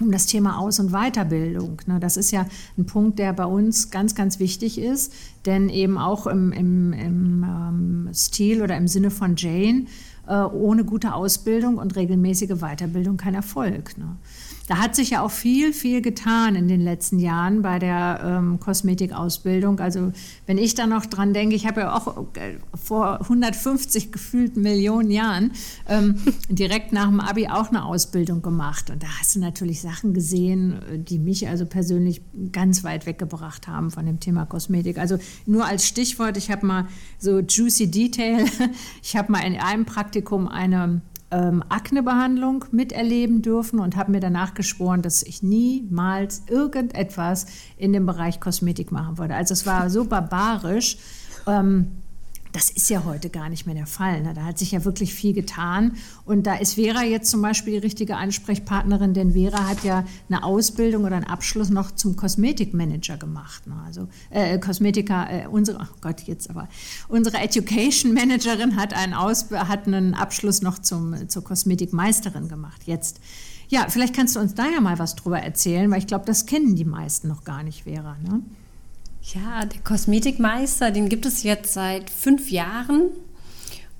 um 0.00 0.10
das 0.10 0.26
Thema 0.26 0.58
Aus- 0.58 0.80
und 0.80 0.92
Weiterbildung. 0.92 1.80
Ne? 1.86 2.00
Das 2.00 2.16
ist 2.16 2.30
ja 2.30 2.46
ein 2.78 2.86
Punkt, 2.86 3.18
der 3.18 3.32
bei 3.32 3.44
uns 3.44 3.90
ganz, 3.90 4.14
ganz 4.14 4.38
wichtig 4.38 4.78
ist, 4.78 5.12
denn 5.46 5.68
eben 5.68 5.98
auch 5.98 6.26
im, 6.26 6.52
im, 6.52 6.92
im 6.92 7.44
ähm, 7.44 8.10
Stil 8.14 8.62
oder 8.62 8.76
im 8.76 8.88
Sinne 8.88 9.10
von 9.10 9.36
Jane, 9.36 9.86
äh, 10.26 10.34
ohne 10.34 10.84
gute 10.84 11.14
Ausbildung 11.14 11.78
und 11.78 11.96
regelmäßige 11.96 12.60
Weiterbildung 12.60 13.16
kein 13.16 13.34
Erfolg. 13.34 13.94
Da 14.70 14.78
hat 14.78 14.94
sich 14.94 15.10
ja 15.10 15.22
auch 15.22 15.32
viel, 15.32 15.72
viel 15.72 16.00
getan 16.00 16.54
in 16.54 16.68
den 16.68 16.80
letzten 16.80 17.18
Jahren 17.18 17.60
bei 17.60 17.80
der 17.80 18.20
ähm, 18.22 18.60
Kosmetikausbildung. 18.60 19.80
Also 19.80 20.12
wenn 20.46 20.58
ich 20.58 20.76
da 20.76 20.86
noch 20.86 21.06
dran 21.06 21.34
denke, 21.34 21.56
ich 21.56 21.66
habe 21.66 21.80
ja 21.80 21.96
auch 21.96 22.26
äh, 22.36 22.52
vor 22.80 23.20
150 23.20 24.12
gefühlten 24.12 24.62
Millionen 24.62 25.10
Jahren 25.10 25.50
ähm, 25.88 26.14
direkt 26.48 26.92
nach 26.92 27.08
dem 27.08 27.18
Abi 27.18 27.48
auch 27.48 27.70
eine 27.70 27.84
Ausbildung 27.84 28.42
gemacht. 28.42 28.90
Und 28.90 29.02
da 29.02 29.08
hast 29.18 29.34
du 29.34 29.40
natürlich 29.40 29.80
Sachen 29.80 30.14
gesehen, 30.14 30.80
äh, 30.88 31.00
die 31.00 31.18
mich 31.18 31.48
also 31.48 31.66
persönlich 31.66 32.22
ganz 32.52 32.84
weit 32.84 33.06
weggebracht 33.06 33.66
haben 33.66 33.90
von 33.90 34.06
dem 34.06 34.20
Thema 34.20 34.46
Kosmetik. 34.46 34.98
Also 34.98 35.18
nur 35.46 35.66
als 35.66 35.84
Stichwort, 35.84 36.36
ich 36.36 36.48
habe 36.48 36.64
mal 36.64 36.86
so 37.18 37.40
Juicy 37.40 37.90
Detail, 37.90 38.44
ich 39.02 39.16
habe 39.16 39.32
mal 39.32 39.40
in 39.40 39.56
einem 39.56 39.84
Praktikum 39.84 40.46
eine 40.46 41.02
ähm, 41.30 41.62
Aknebehandlung 41.68 42.64
miterleben 42.72 43.42
dürfen 43.42 43.78
und 43.78 43.96
habe 43.96 44.10
mir 44.10 44.20
danach 44.20 44.54
geschworen, 44.54 45.02
dass 45.02 45.22
ich 45.22 45.42
niemals 45.42 46.42
irgendetwas 46.48 47.46
in 47.76 47.92
dem 47.92 48.06
Bereich 48.06 48.40
Kosmetik 48.40 48.90
machen 48.92 49.18
würde. 49.18 49.34
Also 49.34 49.52
es 49.52 49.66
war 49.66 49.90
so 49.90 50.04
barbarisch. 50.04 50.98
Ähm, 51.46 51.92
Das 52.52 52.68
ist 52.68 52.90
ja 52.90 53.04
heute 53.04 53.30
gar 53.30 53.48
nicht 53.48 53.66
mehr 53.66 53.74
der 53.76 53.86
Fall. 53.86 54.22
Ne? 54.22 54.34
Da 54.34 54.44
hat 54.44 54.58
sich 54.58 54.72
ja 54.72 54.84
wirklich 54.84 55.14
viel 55.14 55.32
getan. 55.32 55.96
Und 56.24 56.46
da 56.46 56.56
ist 56.56 56.74
Vera 56.74 57.04
jetzt 57.04 57.30
zum 57.30 57.42
Beispiel 57.42 57.74
die 57.74 57.78
richtige 57.78 58.16
Ansprechpartnerin, 58.16 59.14
denn 59.14 59.32
Vera 59.32 59.68
hat 59.68 59.84
ja 59.84 60.04
eine 60.28 60.42
Ausbildung 60.42 61.04
oder 61.04 61.16
einen 61.16 61.26
Abschluss 61.26 61.70
noch 61.70 61.92
zum 61.92 62.16
Kosmetikmanager 62.16 63.18
gemacht. 63.18 63.66
Ne? 63.66 63.74
Also 63.86 64.08
äh, 64.30 64.58
Kosmetiker, 64.58 65.28
äh, 65.30 65.46
unsere, 65.46 65.78
oh 65.80 65.96
Gott, 66.00 66.22
jetzt 66.22 66.50
aber, 66.50 66.68
unsere 67.08 67.38
Education 67.38 68.14
Managerin 68.14 68.76
hat 68.76 68.94
einen, 68.94 69.14
Aus, 69.14 69.50
hat 69.50 69.86
einen 69.86 70.14
Abschluss 70.14 70.60
noch 70.60 70.78
zum, 70.80 71.28
zur 71.28 71.44
Kosmetikmeisterin 71.44 72.48
gemacht. 72.48 72.82
Jetzt. 72.86 73.20
Ja, 73.68 73.86
vielleicht 73.88 74.16
kannst 74.16 74.34
du 74.34 74.40
uns 74.40 74.54
da 74.54 74.66
ja 74.68 74.80
mal 74.80 74.98
was 74.98 75.14
drüber 75.14 75.38
erzählen, 75.38 75.88
weil 75.92 75.98
ich 75.98 76.08
glaube, 76.08 76.24
das 76.24 76.46
kennen 76.46 76.74
die 76.74 76.84
meisten 76.84 77.28
noch 77.28 77.44
gar 77.44 77.62
nicht, 77.62 77.84
Vera. 77.84 78.16
Ne? 78.20 78.42
Ja, 79.34 79.64
der 79.64 79.80
Kosmetikmeister, 79.82 80.90
den 80.90 81.08
gibt 81.08 81.24
es 81.24 81.42
jetzt 81.42 81.72
seit 81.72 82.10
fünf 82.10 82.50
Jahren. 82.50 83.10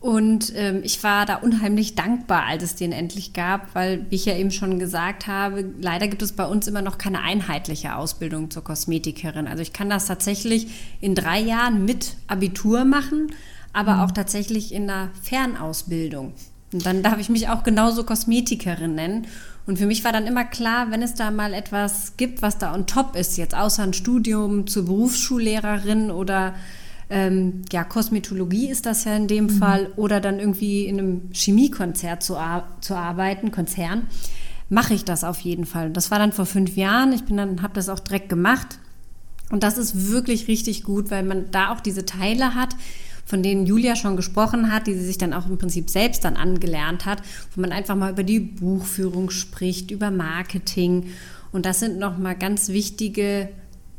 Und 0.00 0.52
ähm, 0.56 0.80
ich 0.82 1.04
war 1.04 1.26
da 1.26 1.36
unheimlich 1.36 1.94
dankbar, 1.94 2.46
als 2.46 2.62
es 2.62 2.74
den 2.74 2.90
endlich 2.90 3.34
gab, 3.34 3.74
weil, 3.74 4.06
wie 4.10 4.16
ich 4.16 4.24
ja 4.24 4.34
eben 4.34 4.50
schon 4.50 4.78
gesagt 4.78 5.26
habe, 5.26 5.62
leider 5.78 6.08
gibt 6.08 6.22
es 6.22 6.32
bei 6.32 6.46
uns 6.46 6.66
immer 6.66 6.80
noch 6.80 6.96
keine 6.96 7.20
einheitliche 7.20 7.94
Ausbildung 7.94 8.50
zur 8.50 8.64
Kosmetikerin. 8.64 9.46
Also 9.46 9.62
ich 9.62 9.74
kann 9.74 9.90
das 9.90 10.06
tatsächlich 10.06 10.68
in 11.02 11.14
drei 11.14 11.38
Jahren 11.38 11.84
mit 11.84 12.16
Abitur 12.28 12.86
machen, 12.86 13.30
aber 13.74 13.96
mhm. 13.96 14.00
auch 14.00 14.10
tatsächlich 14.10 14.72
in 14.72 14.88
einer 14.88 15.10
Fernausbildung. 15.22 16.32
Und 16.72 16.86
dann 16.86 17.02
darf 17.02 17.18
ich 17.18 17.28
mich 17.28 17.48
auch 17.48 17.62
genauso 17.62 18.04
Kosmetikerin 18.04 18.94
nennen. 18.94 19.26
Und 19.66 19.78
für 19.78 19.86
mich 19.86 20.04
war 20.04 20.12
dann 20.12 20.26
immer 20.26 20.44
klar, 20.44 20.90
wenn 20.90 21.02
es 21.02 21.14
da 21.14 21.30
mal 21.30 21.52
etwas 21.52 22.16
gibt, 22.16 22.42
was 22.42 22.58
da 22.58 22.74
on 22.74 22.86
top 22.86 23.16
ist, 23.16 23.36
jetzt 23.36 23.54
außer 23.54 23.82
ein 23.82 23.92
Studium 23.92 24.66
zur 24.66 24.84
Berufsschullehrerin 24.84 26.10
oder 26.10 26.54
ähm, 27.10 27.62
ja, 27.72 27.82
Kosmetologie 27.82 28.70
ist 28.70 28.86
das 28.86 29.04
ja 29.04 29.16
in 29.16 29.26
dem 29.26 29.44
mhm. 29.44 29.50
Fall, 29.50 29.92
oder 29.96 30.20
dann 30.20 30.38
irgendwie 30.38 30.86
in 30.86 30.98
einem 30.98 31.30
Chemiekonzert 31.32 32.22
zu, 32.22 32.36
ar 32.36 32.68
zu 32.80 32.94
arbeiten, 32.94 33.50
Konzern, 33.50 34.06
mache 34.68 34.94
ich 34.94 35.04
das 35.04 35.24
auf 35.24 35.40
jeden 35.40 35.66
Fall. 35.66 35.90
Das 35.90 36.12
war 36.12 36.20
dann 36.20 36.32
vor 36.32 36.46
fünf 36.46 36.76
Jahren. 36.76 37.12
Ich 37.12 37.24
bin 37.24 37.36
dann, 37.36 37.62
habe 37.62 37.74
das 37.74 37.88
auch 37.88 37.98
direkt 37.98 38.28
gemacht. 38.28 38.78
Und 39.50 39.64
das 39.64 39.76
ist 39.76 40.10
wirklich 40.10 40.46
richtig 40.46 40.84
gut, 40.84 41.10
weil 41.10 41.24
man 41.24 41.50
da 41.50 41.72
auch 41.72 41.80
diese 41.80 42.06
Teile 42.06 42.54
hat, 42.54 42.76
von 43.30 43.42
denen 43.44 43.64
Julia 43.64 43.94
schon 43.94 44.16
gesprochen 44.16 44.72
hat, 44.72 44.88
die 44.88 44.94
sie 44.94 45.04
sich 45.06 45.16
dann 45.16 45.32
auch 45.32 45.46
im 45.46 45.56
Prinzip 45.56 45.88
selbst 45.88 46.24
dann 46.24 46.36
angelernt 46.36 47.06
hat, 47.06 47.22
wo 47.54 47.60
man 47.60 47.70
einfach 47.70 47.94
mal 47.94 48.10
über 48.10 48.24
die 48.24 48.40
Buchführung 48.40 49.30
spricht, 49.30 49.92
über 49.92 50.10
Marketing. 50.10 51.12
Und 51.52 51.64
das 51.64 51.78
sind 51.78 51.98
nochmal 51.98 52.36
ganz 52.36 52.70
wichtige 52.70 53.48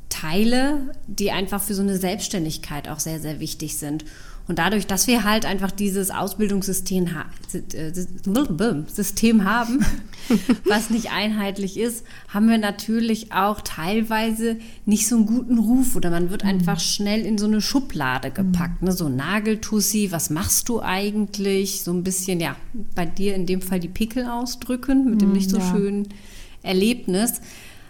Teile, 0.10 0.94
die 1.08 1.32
einfach 1.32 1.62
für 1.62 1.74
so 1.74 1.82
eine 1.82 1.96
Selbstständigkeit 1.96 2.90
auch 2.90 3.00
sehr, 3.00 3.22
sehr 3.22 3.40
wichtig 3.40 3.78
sind. 3.78 4.04
Und 4.52 4.60
dadurch, 4.60 4.86
dass 4.86 5.08
wir 5.08 5.24
halt 5.24 5.46
einfach 5.46 5.72
dieses 5.72 6.12
Ausbildungssystem 6.12 7.08
äh, 7.54 8.84
System 8.86 9.46
haben, 9.46 9.80
was 10.68 10.90
nicht 10.90 11.10
einheitlich 11.10 11.80
ist, 11.80 12.06
haben 12.28 12.50
wir 12.50 12.58
natürlich 12.58 13.32
auch 13.32 13.62
teilweise 13.62 14.58
nicht 14.86 15.08
so 15.08 15.16
einen 15.16 15.26
guten 15.26 15.58
Ruf 15.58 15.96
oder 15.96 16.10
man 16.10 16.32
wird 16.32 16.44
einfach 16.44 16.76
mhm. 16.76 16.82
schnell 16.82 17.26
in 17.26 17.38
so 17.38 17.46
eine 17.46 17.62
Schublade 17.62 18.30
gepackt. 18.30 18.82
Ne? 18.82 18.92
So 18.92 19.08
Nageltussi, 19.08 20.12
was 20.12 20.30
machst 20.30 20.68
du 20.68 20.82
eigentlich? 20.82 21.84
So 21.84 21.94
ein 21.94 22.04
bisschen, 22.04 22.42
ja, 22.42 22.58
bei 22.94 23.06
dir 23.06 23.36
in 23.36 23.46
dem 23.46 23.62
Fall 23.62 23.80
die 23.80 23.88
Pickel 23.88 24.26
ausdrücken 24.26 25.10
mit 25.10 25.22
dem 25.22 25.30
mhm, 25.30 25.36
nicht 25.36 25.50
so 25.50 25.60
ja. 25.60 25.72
schönen 25.72 26.10
Erlebnis. 26.62 27.40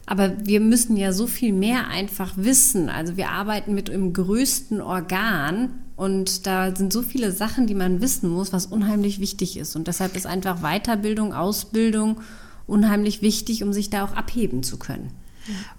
Aber 0.05 0.45
wir 0.45 0.59
müssen 0.59 0.95
ja 0.95 1.11
so 1.11 1.25
viel 1.25 1.53
mehr 1.53 1.87
einfach 1.87 2.33
wissen. 2.35 2.87
Also 2.87 3.17
wir 3.17 3.29
arbeiten 3.29 3.73
mit 3.73 3.87
dem 3.87 4.13
größten 4.13 4.79
Organ 4.79 5.71
und 6.01 6.47
da 6.47 6.75
sind 6.75 6.91
so 6.91 7.03
viele 7.03 7.31
Sachen, 7.31 7.67
die 7.67 7.75
man 7.75 8.01
wissen 8.01 8.27
muss, 8.27 8.51
was 8.51 8.65
unheimlich 8.65 9.19
wichtig 9.19 9.55
ist. 9.55 9.75
Und 9.75 9.87
deshalb 9.87 10.15
ist 10.15 10.25
einfach 10.25 10.63
Weiterbildung, 10.63 11.31
Ausbildung 11.31 12.21
unheimlich 12.65 13.21
wichtig, 13.21 13.63
um 13.63 13.71
sich 13.71 13.91
da 13.91 14.03
auch 14.03 14.13
abheben 14.13 14.63
zu 14.63 14.79
können. 14.79 15.11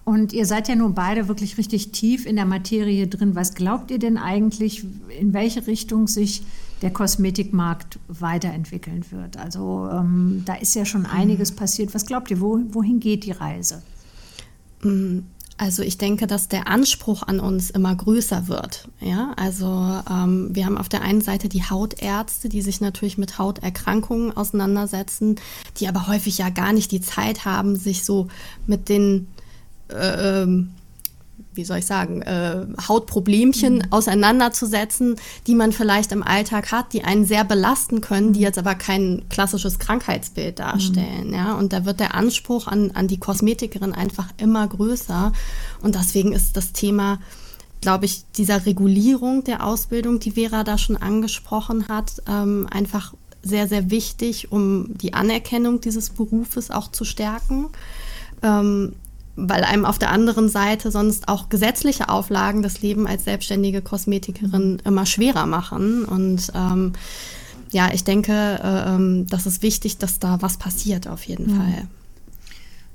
Und 0.04 0.32
ihr 0.32 0.46
seid 0.46 0.68
ja 0.68 0.76
nun 0.76 0.94
beide 0.94 1.26
wirklich 1.26 1.58
richtig 1.58 1.90
tief 1.90 2.24
in 2.24 2.36
der 2.36 2.44
Materie 2.44 3.08
drin. 3.08 3.34
Was 3.34 3.54
glaubt 3.54 3.90
ihr 3.90 3.98
denn 3.98 4.16
eigentlich, 4.16 4.84
in 5.18 5.32
welche 5.32 5.66
Richtung 5.66 6.06
sich 6.06 6.44
der 6.82 6.92
Kosmetikmarkt 6.92 7.98
weiterentwickeln 8.06 9.04
wird? 9.10 9.38
Also 9.38 9.88
ähm, 9.90 10.44
da 10.46 10.54
ist 10.54 10.76
ja 10.76 10.84
schon 10.84 11.04
einiges 11.04 11.50
passiert. 11.50 11.94
Was 11.94 12.06
glaubt 12.06 12.30
ihr, 12.30 12.40
wo, 12.40 12.60
wohin 12.68 13.00
geht 13.00 13.24
die 13.24 13.32
Reise? 13.32 13.82
Also 15.58 15.82
ich 15.82 15.98
denke, 15.98 16.26
dass 16.26 16.48
der 16.48 16.66
Anspruch 16.66 17.22
an 17.22 17.38
uns 17.38 17.70
immer 17.70 17.94
größer 17.94 18.48
wird. 18.48 18.88
Ja, 19.00 19.32
also 19.36 19.66
ähm, 20.10 20.48
wir 20.52 20.66
haben 20.66 20.78
auf 20.78 20.88
der 20.88 21.02
einen 21.02 21.20
Seite 21.20 21.48
die 21.48 21.62
Hautärzte, 21.62 22.48
die 22.48 22.62
sich 22.62 22.80
natürlich 22.80 23.18
mit 23.18 23.38
Hauterkrankungen 23.38 24.36
auseinandersetzen, 24.36 25.36
die 25.78 25.88
aber 25.88 26.08
häufig 26.08 26.38
ja 26.38 26.48
gar 26.48 26.72
nicht 26.72 26.90
die 26.90 27.00
Zeit 27.00 27.44
haben, 27.44 27.76
sich 27.76 28.04
so 28.04 28.28
mit 28.66 28.88
den 28.88 29.28
äh, 29.88 30.42
ähm, 30.42 30.72
wie 31.54 31.64
soll 31.64 31.78
ich 31.78 31.86
sagen, 31.86 32.22
äh, 32.22 32.66
Hautproblemchen 32.88 33.76
mhm. 33.76 33.84
auseinanderzusetzen, 33.90 35.16
die 35.46 35.54
man 35.54 35.72
vielleicht 35.72 36.12
im 36.12 36.22
Alltag 36.22 36.72
hat, 36.72 36.92
die 36.92 37.04
einen 37.04 37.24
sehr 37.24 37.44
belasten 37.44 38.00
können, 38.00 38.32
die 38.32 38.40
mhm. 38.40 38.44
jetzt 38.44 38.58
aber 38.58 38.74
kein 38.74 39.22
klassisches 39.28 39.78
Krankheitsbild 39.78 40.58
darstellen. 40.58 41.28
Mhm. 41.28 41.34
Ja? 41.34 41.54
Und 41.54 41.72
da 41.72 41.84
wird 41.84 42.00
der 42.00 42.14
Anspruch 42.14 42.66
an, 42.66 42.92
an 42.92 43.08
die 43.08 43.18
Kosmetikerin 43.18 43.92
einfach 43.92 44.28
immer 44.36 44.66
größer. 44.66 45.32
Und 45.82 45.94
deswegen 45.94 46.32
ist 46.32 46.56
das 46.56 46.72
Thema, 46.72 47.18
glaube 47.80 48.06
ich, 48.06 48.24
dieser 48.36 48.64
Regulierung 48.64 49.44
der 49.44 49.66
Ausbildung, 49.66 50.20
die 50.20 50.32
Vera 50.32 50.64
da 50.64 50.78
schon 50.78 50.96
angesprochen 50.96 51.88
hat, 51.88 52.22
ähm, 52.28 52.66
einfach 52.70 53.12
sehr, 53.42 53.68
sehr 53.68 53.90
wichtig, 53.90 54.52
um 54.52 54.96
die 54.96 55.14
Anerkennung 55.14 55.80
dieses 55.80 56.10
Berufes 56.10 56.70
auch 56.70 56.90
zu 56.90 57.04
stärken. 57.04 57.66
Ähm, 58.42 58.94
weil 59.36 59.64
einem 59.64 59.84
auf 59.84 59.98
der 59.98 60.10
anderen 60.10 60.48
Seite 60.48 60.90
sonst 60.90 61.28
auch 61.28 61.48
gesetzliche 61.48 62.08
Auflagen 62.08 62.62
das 62.62 62.82
Leben 62.82 63.06
als 63.06 63.24
selbstständige 63.24 63.80
Kosmetikerin 63.80 64.82
immer 64.84 65.06
schwerer 65.06 65.46
machen. 65.46 66.04
Und 66.04 66.52
ähm, 66.54 66.92
ja, 67.70 67.90
ich 67.92 68.04
denke, 68.04 68.32
äh, 68.32 68.94
ähm, 68.94 69.26
das 69.28 69.46
ist 69.46 69.62
wichtig, 69.62 69.98
dass 69.98 70.18
da 70.18 70.42
was 70.42 70.58
passiert 70.58 71.08
auf 71.08 71.24
jeden 71.24 71.52
mhm. 71.52 71.56
Fall. 71.56 71.88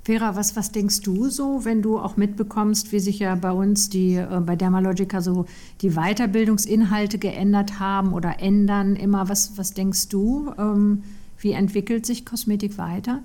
Vera, 0.04 0.38
was, 0.38 0.56
was 0.56 0.71
denkst 0.71 1.02
du 1.02 1.30
so, 1.30 1.65
wenn 1.65 1.82
du 1.82 2.00
auch 2.00 2.15
mitbekommst, 2.15 2.93
wie 2.93 3.00
sich 3.00 3.19
ja 3.19 3.36
bei 3.36 3.52
uns 3.52 3.89
die, 3.89 4.15
äh, 4.15 4.39
bei 4.39 4.56
Dermalogica 4.56 5.19
so 5.21 5.47
die 5.82 5.95
Weiterbildungsinhalte 5.95 7.17
geändert 7.17 7.80
haben 7.80 8.13
oder 8.13 8.39
ändern 8.39 8.95
immer? 8.95 9.28
Was, 9.28 9.58
was 9.58 9.73
denkst 9.73 10.08
du? 10.10 10.54
Ähm, 10.58 11.04
wie 11.39 11.52
entwickelt 11.52 12.06
sich 12.06 12.26
Kosmetik 12.26 12.78
weiter? 12.78 13.21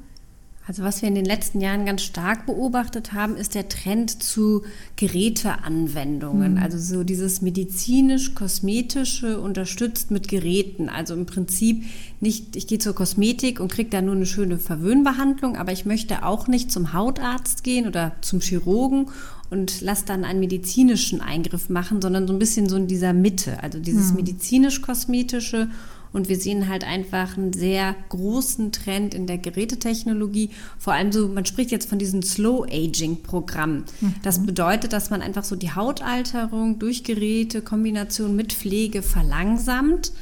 Also 0.65 0.85
was 0.85 1.03
wir 1.03 1.09
in 1.09 1.17
den 1.17 1.25
letzten 1.25 1.61
Jahren 1.61 1.87
ganz 1.87 2.03
stark 2.03 2.47
beobachtet 2.47 3.13
haben, 3.13 3.37
ist 3.37 3.57
der 3.57 3.69
Trend 3.69 4.23
zu 4.23 4.63
Geräteanwendungen. 4.95 6.55
Mhm. 6.55 6.63
Also 6.63 6.79
so 6.79 7.03
dieses 7.03 7.43
medizinisch-kosmetische 7.43 9.41
unterstützt 9.41 10.13
mit 10.13 10.29
Geräten. 10.29 10.89
Also 10.89 11.15
im 11.15 11.27
Prinzip 11.27 11.83
nicht, 12.21 12.55
ich 12.55 12.69
gehe 12.69 12.79
zur 12.79 12.95
Kosmetik 12.95 13.59
und 13.59 13.73
kriege 13.73 13.91
da 13.91 14.01
nur 14.01 14.15
eine 14.15 14.27
schöne 14.27 14.59
Verwöhnbehandlung, 14.59 15.57
aber 15.57 15.73
ich 15.73 15.85
möchte 15.85 16.25
auch 16.25 16.47
nicht 16.47 16.71
zum 16.71 16.93
Hautarzt 16.93 17.65
gehen 17.65 17.89
oder 17.89 18.13
zum 18.21 18.41
Chirurgen 18.41 19.11
und 19.51 19.81
lass 19.81 20.05
dann 20.05 20.25
einen 20.25 20.39
medizinischen 20.39 21.21
Eingriff 21.21 21.71
machen, 21.71 22.01
sondern 22.01 22.29
so 22.29 22.33
ein 22.33 22.39
bisschen 22.39 22.69
so 22.69 22.77
in 22.77 22.87
dieser 22.87 23.13
Mitte. 23.13 23.61
Also 23.63 23.81
dieses 23.81 24.11
mhm. 24.11 24.19
medizinisch-kosmetische 24.19 25.69
und 26.13 26.29
wir 26.29 26.37
sehen 26.37 26.69
halt 26.69 26.85
einfach 26.85 27.37
einen 27.37 27.53
sehr 27.53 27.95
großen 28.11 28.73
Trend 28.73 29.15
in 29.15 29.27
der 29.27 29.39
Gerätetechnologie. 29.39 30.51
Vor 30.79 30.93
allem 30.93 31.13
so, 31.13 31.29
man 31.29 31.47
spricht 31.47 31.71
jetzt 31.71 31.89
von 31.89 31.99
diesem 31.99 32.23
Slow 32.23 32.67
Aging 32.71 33.23
Programm. 33.23 33.85
Mhm. 34.01 34.15
Das 34.23 34.45
bedeutet, 34.45 34.93
dass 34.93 35.11
man 35.11 35.23
einfach 35.23 35.45
so 35.45 35.57
die 35.57 35.75
Hautalterung 35.75 36.79
durch 36.79 37.05
Geräte, 37.05 37.63
Kombination 37.63 38.37
mit 38.37 38.53
Pflege 38.53 39.03
verlangsamt. 39.03 40.13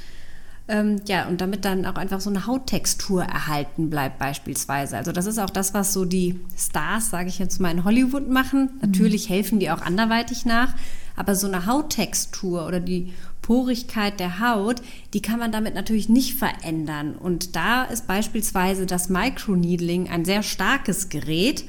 Ähm, 0.69 1.01
ja, 1.09 1.27
und 1.27 1.41
damit 1.41 1.65
dann 1.65 1.85
auch 1.85 1.97
einfach 1.97 2.21
so 2.21 2.31
eine 2.31 2.47
Hauttextur 2.47 3.25
erhalten 3.25 3.91
bleibt 3.91 4.21
beispielsweise. 4.21 4.97
Also 4.97 5.11
das 5.11 5.27
ist 5.27 5.39
auch 5.39 5.51
das, 5.51 5.75
was 5.75 5.93
so 5.93 6.05
die 6.05 6.39
Stars, 6.57 7.11
sage 7.11 7.29
ich 7.29 7.41
jetzt 7.41 7.61
mal, 7.61 7.73
in 7.73 7.83
Hollywood 7.83 8.31
machen. 8.31 8.71
Natürlich 8.81 9.29
mhm. 9.29 9.35
helfen 9.35 9.59
die 9.59 9.73
auch 9.73 9.83
anderweitig 9.83 10.47
nach, 10.47 10.73
aber 11.17 11.35
so 11.35 11.49
eine 11.49 11.67
Hauttextur 11.67 12.69
oder 12.69 12.79
die 12.79 13.13
Porigkeit 13.51 14.21
der 14.21 14.39
Haut, 14.39 14.81
die 15.13 15.23
kann 15.23 15.41
man 15.41 15.51
damit 15.51 15.75
natürlich 15.75 16.09
nicht 16.09 16.35
verändern. 16.35 17.17
Und 17.17 17.57
da 17.57 17.83
ist 17.83 18.07
beispielsweise 18.07 18.87
das 18.87 19.09
Microneedling 19.09 20.09
ein 20.09 20.25
sehr 20.25 20.45
starkes 20.45 21.09
Gerät. 21.09 21.65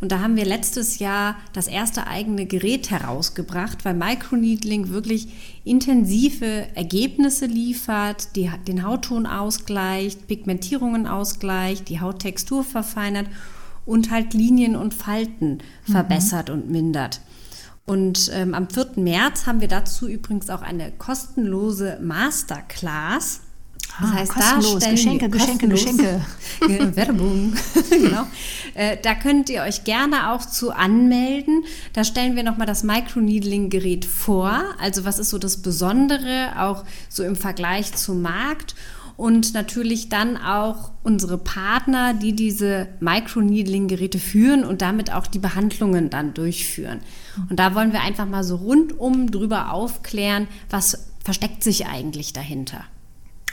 Und 0.00 0.12
da 0.12 0.20
haben 0.20 0.36
wir 0.36 0.44
letztes 0.44 1.00
Jahr 1.00 1.34
das 1.52 1.66
erste 1.66 2.06
eigene 2.06 2.46
Gerät 2.46 2.92
herausgebracht, 2.92 3.84
weil 3.84 3.94
Microneedling 3.94 4.90
wirklich 4.90 5.26
intensive 5.64 6.68
Ergebnisse 6.76 7.46
liefert, 7.46 8.36
die, 8.36 8.48
den 8.68 8.86
Hautton 8.86 9.26
ausgleicht, 9.26 10.28
Pigmentierungen 10.28 11.08
ausgleicht, 11.08 11.88
die 11.88 12.00
Hauttextur 12.00 12.62
verfeinert 12.62 13.26
und 13.86 14.12
halt 14.12 14.34
Linien 14.34 14.76
und 14.76 14.94
Falten 14.94 15.58
mhm. 15.88 15.92
verbessert 15.92 16.48
und 16.48 16.70
mindert. 16.70 17.20
Und 17.86 18.30
ähm, 18.32 18.54
am 18.54 18.68
4. 18.70 18.92
März 18.96 19.46
haben 19.46 19.60
wir 19.60 19.68
dazu 19.68 20.08
übrigens 20.08 20.48
auch 20.48 20.62
eine 20.62 20.90
kostenlose 20.92 21.98
Masterclass. 22.00 23.40
Das 24.00 24.10
ah, 24.10 24.14
heißt, 24.14 24.32
da 24.36 24.62
stellen 24.62 24.94
Geschenke, 24.96 25.28
Geschenke, 25.28 25.68
Geschenke. 25.68 26.20
Werbung. 26.96 27.54
genau. 27.90 28.26
Äh, 28.74 28.96
da 29.00 29.14
könnt 29.14 29.50
ihr 29.50 29.62
euch 29.62 29.84
gerne 29.84 30.32
auch 30.32 30.44
zu 30.44 30.72
anmelden. 30.72 31.64
Da 31.92 32.02
stellen 32.02 32.34
wir 32.34 32.42
nochmal 32.42 32.66
das 32.66 32.82
Microneedling-Gerät 32.82 34.04
vor. 34.04 34.64
Also 34.80 35.04
was 35.04 35.18
ist 35.18 35.30
so 35.30 35.38
das 35.38 35.58
Besondere, 35.58 36.54
auch 36.58 36.84
so 37.08 37.22
im 37.22 37.36
Vergleich 37.36 37.94
zum 37.94 38.22
Markt 38.22 38.74
und 39.16 39.54
natürlich 39.54 40.08
dann 40.08 40.36
auch 40.36 40.90
unsere 41.02 41.38
Partner, 41.38 42.14
die 42.14 42.34
diese 42.34 42.88
Microneedling-Geräte 43.00 44.18
führen 44.18 44.64
und 44.64 44.82
damit 44.82 45.12
auch 45.12 45.26
die 45.26 45.38
Behandlungen 45.38 46.10
dann 46.10 46.34
durchführen. 46.34 47.00
Und 47.48 47.58
da 47.58 47.74
wollen 47.74 47.92
wir 47.92 48.00
einfach 48.00 48.26
mal 48.26 48.42
so 48.42 48.56
rundum 48.56 49.30
drüber 49.30 49.72
aufklären, 49.72 50.48
was 50.68 51.06
versteckt 51.22 51.62
sich 51.62 51.86
eigentlich 51.86 52.32
dahinter. 52.32 52.84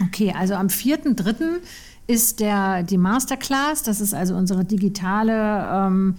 Okay, 0.02 0.34
also 0.38 0.56
am 0.56 0.68
4.3. 0.68 1.60
ist 2.08 2.40
der, 2.40 2.84
die 2.84 2.98
Masterclass, 2.98 3.84
das 3.84 4.02
ist 4.02 4.14
also 4.14 4.36
unsere 4.36 4.66
digitale 4.66 5.68
ähm, 5.72 6.16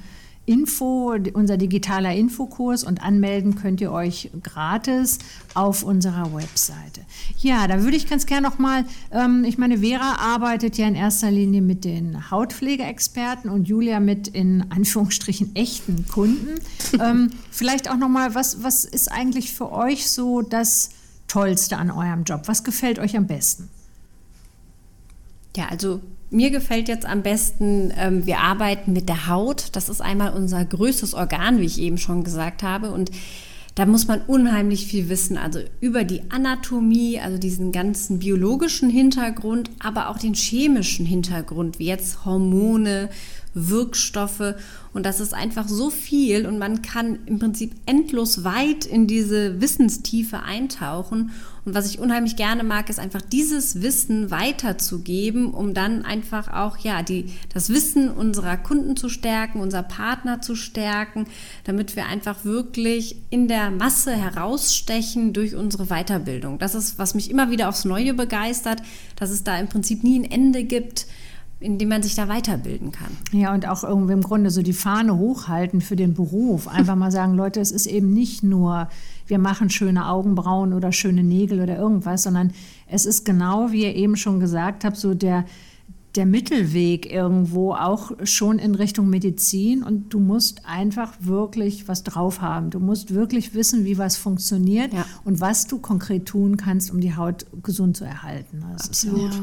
Info, 0.52 1.16
unser 1.32 1.56
digitaler 1.56 2.14
Infokurs 2.14 2.84
und 2.84 3.02
anmelden 3.02 3.54
könnt 3.54 3.80
ihr 3.80 3.90
euch 3.90 4.30
gratis 4.42 5.18
auf 5.54 5.82
unserer 5.82 6.34
Webseite. 6.34 7.00
Ja, 7.38 7.66
da 7.66 7.82
würde 7.82 7.96
ich 7.96 8.06
ganz 8.06 8.26
gerne 8.26 8.46
nochmal, 8.46 8.84
ähm, 9.12 9.44
ich 9.44 9.56
meine, 9.56 9.78
Vera 9.78 10.16
arbeitet 10.18 10.76
ja 10.76 10.86
in 10.86 10.94
erster 10.94 11.30
Linie 11.30 11.62
mit 11.62 11.84
den 11.86 12.30
Hautpflegeexperten 12.30 13.50
und 13.50 13.66
Julia 13.66 13.98
mit 13.98 14.28
in 14.28 14.66
Anführungsstrichen 14.70 15.56
echten 15.56 16.06
Kunden. 16.06 16.60
ähm, 17.00 17.30
vielleicht 17.50 17.90
auch 17.90 17.96
nochmal, 17.96 18.34
was, 18.34 18.62
was 18.62 18.84
ist 18.84 19.10
eigentlich 19.10 19.54
für 19.54 19.72
euch 19.72 20.10
so 20.10 20.42
das 20.42 20.90
Tollste 21.28 21.78
an 21.78 21.90
eurem 21.90 22.24
Job? 22.24 22.42
Was 22.44 22.62
gefällt 22.62 22.98
euch 22.98 23.16
am 23.16 23.26
besten? 23.26 23.70
Ja, 25.56 25.68
also 25.68 26.02
mir 26.32 26.50
gefällt 26.50 26.88
jetzt 26.88 27.06
am 27.06 27.22
besten, 27.22 27.92
ähm, 27.96 28.26
wir 28.26 28.38
arbeiten 28.38 28.92
mit 28.92 29.08
der 29.08 29.28
Haut. 29.28 29.66
Das 29.72 29.88
ist 29.88 30.00
einmal 30.00 30.32
unser 30.32 30.64
größtes 30.64 31.14
Organ, 31.14 31.60
wie 31.60 31.66
ich 31.66 31.80
eben 31.80 31.98
schon 31.98 32.24
gesagt 32.24 32.62
habe. 32.62 32.90
Und 32.90 33.10
da 33.74 33.86
muss 33.86 34.06
man 34.06 34.20
unheimlich 34.22 34.86
viel 34.86 35.08
wissen, 35.08 35.38
also 35.38 35.60
über 35.80 36.04
die 36.04 36.22
Anatomie, 36.30 37.18
also 37.20 37.38
diesen 37.38 37.72
ganzen 37.72 38.18
biologischen 38.18 38.90
Hintergrund, 38.90 39.70
aber 39.78 40.10
auch 40.10 40.18
den 40.18 40.34
chemischen 40.34 41.06
Hintergrund, 41.06 41.78
wie 41.78 41.86
jetzt 41.86 42.26
Hormone, 42.26 43.08
Wirkstoffe. 43.54 44.54
Und 44.92 45.06
das 45.06 45.20
ist 45.20 45.32
einfach 45.32 45.68
so 45.68 45.88
viel 45.88 46.46
und 46.46 46.58
man 46.58 46.82
kann 46.82 47.20
im 47.26 47.38
Prinzip 47.38 47.72
endlos 47.86 48.44
weit 48.44 48.84
in 48.84 49.06
diese 49.06 49.60
Wissenstiefe 49.60 50.42
eintauchen. 50.42 51.30
Und 51.64 51.74
was 51.74 51.86
ich 51.86 52.00
unheimlich 52.00 52.34
gerne 52.34 52.64
mag, 52.64 52.90
ist 52.90 52.98
einfach 52.98 53.20
dieses 53.20 53.82
Wissen 53.82 54.32
weiterzugeben, 54.32 55.54
um 55.54 55.74
dann 55.74 56.04
einfach 56.04 56.52
auch 56.52 56.78
ja 56.78 57.02
die, 57.02 57.26
das 57.52 57.68
Wissen 57.68 58.10
unserer 58.10 58.56
Kunden 58.56 58.96
zu 58.96 59.08
stärken, 59.08 59.60
unserer 59.60 59.84
Partner 59.84 60.40
zu 60.40 60.56
stärken, 60.56 61.26
damit 61.64 61.94
wir 61.94 62.06
einfach 62.06 62.44
wirklich 62.44 63.16
in 63.30 63.46
der 63.46 63.70
Masse 63.70 64.12
herausstechen 64.12 65.32
durch 65.32 65.54
unsere 65.54 65.86
Weiterbildung. 65.86 66.58
Das 66.58 66.74
ist, 66.74 66.98
was 66.98 67.14
mich 67.14 67.30
immer 67.30 67.50
wieder 67.50 67.68
aufs 67.68 67.84
Neue 67.84 68.14
begeistert, 68.14 68.82
dass 69.14 69.30
es 69.30 69.44
da 69.44 69.56
im 69.58 69.68
Prinzip 69.68 70.02
nie 70.02 70.18
ein 70.18 70.30
Ende 70.30 70.64
gibt 70.64 71.06
in 71.62 71.78
dem 71.78 71.88
man 71.88 72.02
sich 72.02 72.14
da 72.14 72.28
weiterbilden 72.28 72.90
kann. 72.90 73.16
Ja, 73.30 73.54
und 73.54 73.68
auch 73.68 73.84
irgendwie 73.84 74.12
im 74.12 74.22
Grunde 74.22 74.50
so 74.50 74.62
die 74.62 74.72
Fahne 74.72 75.16
hochhalten 75.16 75.80
für 75.80 75.96
den 75.96 76.14
Beruf. 76.14 76.68
Einfach 76.68 76.96
mal 76.96 77.12
sagen, 77.12 77.34
Leute, 77.34 77.60
es 77.60 77.70
ist 77.70 77.86
eben 77.86 78.12
nicht 78.12 78.42
nur, 78.42 78.88
wir 79.26 79.38
machen 79.38 79.70
schöne 79.70 80.08
Augenbrauen 80.08 80.72
oder 80.72 80.92
schöne 80.92 81.22
Nägel 81.22 81.60
oder 81.60 81.76
irgendwas, 81.76 82.24
sondern 82.24 82.52
es 82.86 83.06
ist 83.06 83.24
genau, 83.24 83.72
wie 83.72 83.84
ihr 83.84 83.94
eben 83.94 84.16
schon 84.16 84.40
gesagt 84.40 84.84
habt, 84.84 84.96
so 84.96 85.14
der, 85.14 85.44
der 86.14 86.26
Mittelweg 86.26 87.10
irgendwo 87.10 87.72
auch 87.72 88.12
schon 88.24 88.58
in 88.58 88.74
Richtung 88.74 89.08
Medizin 89.08 89.82
und 89.82 90.12
du 90.12 90.20
musst 90.20 90.66
einfach 90.66 91.14
wirklich 91.20 91.88
was 91.88 92.04
drauf 92.04 92.40
haben. 92.40 92.70
Du 92.70 92.80
musst 92.80 93.14
wirklich 93.14 93.54
wissen, 93.54 93.84
wie 93.84 93.98
was 93.98 94.16
funktioniert 94.16 94.92
ja. 94.92 95.06
und 95.24 95.40
was 95.40 95.66
du 95.66 95.78
konkret 95.78 96.26
tun 96.26 96.56
kannst, 96.56 96.90
um 96.90 97.00
die 97.00 97.16
Haut 97.16 97.46
gesund 97.62 97.96
zu 97.96 98.04
erhalten. 98.04 98.64
Das 98.72 98.88
Absolut. 98.88 99.34
Ja 99.34 99.40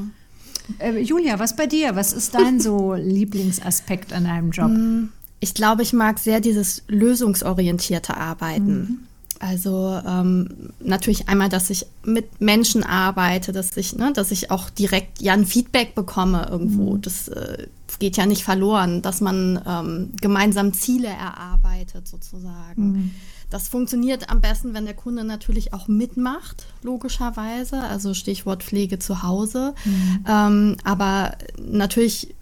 äh, 0.78 1.00
Julia, 1.00 1.39
was 1.39 1.56
bei 1.56 1.65
dir? 1.65 1.96
Was 1.96 2.13
ist 2.13 2.36
dein 2.36 2.60
so 2.60 2.94
Lieblingsaspekt 2.98 4.13
an 4.13 4.26
deinem 4.26 4.52
Job? 4.52 4.70
Mm, 4.70 5.10
ich 5.39 5.54
glaube, 5.54 5.82
ich 5.82 5.94
mag 5.94 6.20
sehr 6.20 6.39
dieses 6.42 6.84
lösungsorientierte 6.88 8.15
Arbeiten. 8.15 8.78
Mhm. 8.78 9.00
Also 9.39 10.02
ähm, 10.06 10.71
natürlich 10.82 11.30
einmal, 11.30 11.47
dass 11.47 11.69
ich 11.69 11.86
mit 12.04 12.41
Menschen 12.41 12.84
arbeite, 12.84 13.54
dass 13.54 13.75
ich, 13.78 13.95
ne, 13.95 14.12
dass 14.13 14.32
ich 14.32 14.52
auch 14.52 14.69
direkt 14.69 15.21
ja 15.21 15.34
ein 15.34 15.45
Feedback 15.45 15.95
bekomme 15.95 16.47
irgendwo. 16.52 16.95
Mhm. 16.95 17.02
Das 17.02 17.30
äh, 17.30 17.67
geht 17.99 18.17
ja 18.17 18.25
nicht 18.25 18.43
verloren, 18.43 19.02
dass 19.02 19.21
man 19.21 19.62
ähm, 19.65 20.12
gemeinsam 20.19 20.73
Ziele 20.73 21.08
erarbeitet 21.08 22.08
sozusagen. 22.08 22.91
Mhm. 22.91 23.12
Das 23.49 23.67
funktioniert 23.67 24.30
am 24.30 24.41
besten, 24.41 24.73
wenn 24.73 24.86
der 24.86 24.93
Kunde 24.93 25.23
natürlich 25.23 25.73
auch 25.73 25.88
mitmacht, 25.88 26.67
logischerweise. 26.84 27.82
Also 27.82 28.13
Stichwort 28.13 28.63
Pflege 28.63 28.99
zu 28.99 29.23
Hause. 29.23 29.73
Mhm. 29.86 30.25
Ähm, 30.28 30.78
aber 30.84 31.36
natürlich 31.58 32.36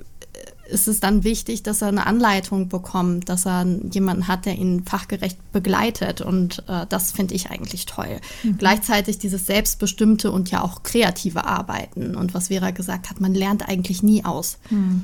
ist 0.69 0.88
es 0.88 0.99
dann 0.99 1.23
wichtig, 1.23 1.63
dass 1.63 1.82
er 1.82 1.89
eine 1.89 2.06
Anleitung 2.06 2.69
bekommt, 2.69 3.30
dass 3.30 3.45
er 3.45 3.65
jemanden 3.91 4.27
hat, 4.27 4.45
der 4.45 4.56
ihn 4.56 4.84
fachgerecht 4.84 5.38
begleitet. 5.51 6.21
Und 6.21 6.63
äh, 6.67 6.86
das 6.88 7.12
finde 7.12 7.36
ich 7.36 7.49
eigentlich 7.49 7.86
toll. 7.86 8.19
Mhm. 8.43 8.58
Gleichzeitig 8.58 9.17
dieses 9.19 9.45
selbstbestimmte 9.45 10.32
und 10.32 10.51
ja 10.51 10.62
auch 10.62 10.84
kreative 10.84 11.45
Arbeiten. 11.45 12.15
Und 12.15 12.34
was 12.34 12.47
Vera 12.47 12.71
gesagt 12.71 13.10
hat, 13.10 13.19
man 13.21 13.34
lernt 13.34 13.67
eigentlich 13.67 14.03
nie 14.03 14.25
aus. 14.25 14.58
Mhm. 14.69 15.03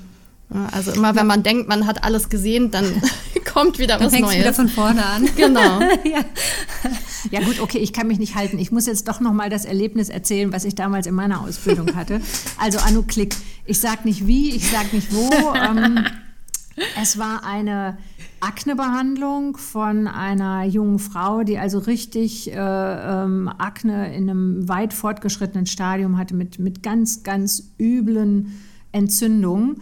Also 0.72 0.92
immer 0.92 1.16
wenn 1.16 1.26
man 1.26 1.42
denkt, 1.42 1.68
man 1.68 1.88
hat 1.88 2.04
alles 2.04 2.30
gesehen, 2.30 2.70
dann 2.70 2.86
kommt 3.54 3.80
wieder 3.80 3.98
dann 3.98 4.12
was 4.12 4.20
Neues. 4.20 4.38
wieder 4.38 4.54
von 4.54 4.70
vorne 4.70 5.06
an. 5.06 5.30
Genau. 5.36 5.80
ja. 6.04 6.24
ja. 7.32 7.40
gut, 7.42 7.60
okay, 7.60 7.80
ich 7.80 7.92
kann 7.92 8.08
mich 8.08 8.20
nicht 8.20 8.36
halten. 8.36 8.60
Ich 8.60 8.72
muss 8.72 8.86
jetzt 8.86 9.08
doch 9.08 9.20
noch 9.20 9.34
mal 9.34 9.50
das 9.50 9.66
Erlebnis 9.66 10.10
erzählen, 10.10 10.52
was 10.52 10.64
ich 10.64 10.76
damals 10.76 11.08
in 11.08 11.16
meiner 11.16 11.42
Ausbildung 11.42 11.96
hatte. 11.96 12.22
Also 12.58 12.80
Anu 12.80 13.04
Klick. 13.04 13.36
Ich 13.66 13.80
sag 13.80 14.06
nicht 14.06 14.28
wie, 14.28 14.56
ich 14.56 14.70
sag 14.70 14.94
nicht 14.94 15.14
wo. 15.14 15.30
Ähm, 15.56 16.06
es 17.00 17.20
war 17.20 17.46
eine 17.46 18.00
Aknebehandlung 18.40 19.58
von 19.58 20.08
einer 20.08 20.64
jungen 20.64 20.98
Frau, 20.98 21.44
die 21.44 21.60
also 21.60 21.78
richtig 21.78 22.52
äh, 22.52 22.56
ähm, 22.56 23.48
Akne 23.48 24.16
in 24.16 24.30
einem 24.30 24.68
weit 24.68 24.94
fortgeschrittenen 24.94 25.68
Stadium 25.68 26.18
hatte 26.18 26.34
mit, 26.34 26.58
mit 26.58 26.82
ganz, 26.82 27.22
ganz 27.22 27.72
üblen 27.80 28.60
Entzündungen 28.92 29.82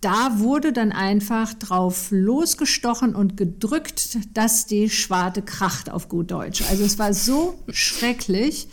da 0.00 0.38
wurde 0.38 0.72
dann 0.72 0.92
einfach 0.92 1.52
drauf 1.54 2.08
losgestochen 2.10 3.14
und 3.14 3.36
gedrückt, 3.36 4.18
dass 4.34 4.66
die 4.66 4.88
Schwarte 4.88 5.42
kracht 5.42 5.90
auf 5.90 6.08
gut 6.08 6.30
Deutsch. 6.30 6.62
Also 6.70 6.84
es 6.84 6.98
war 6.98 7.12
so 7.12 7.58
schrecklich. 7.68 8.68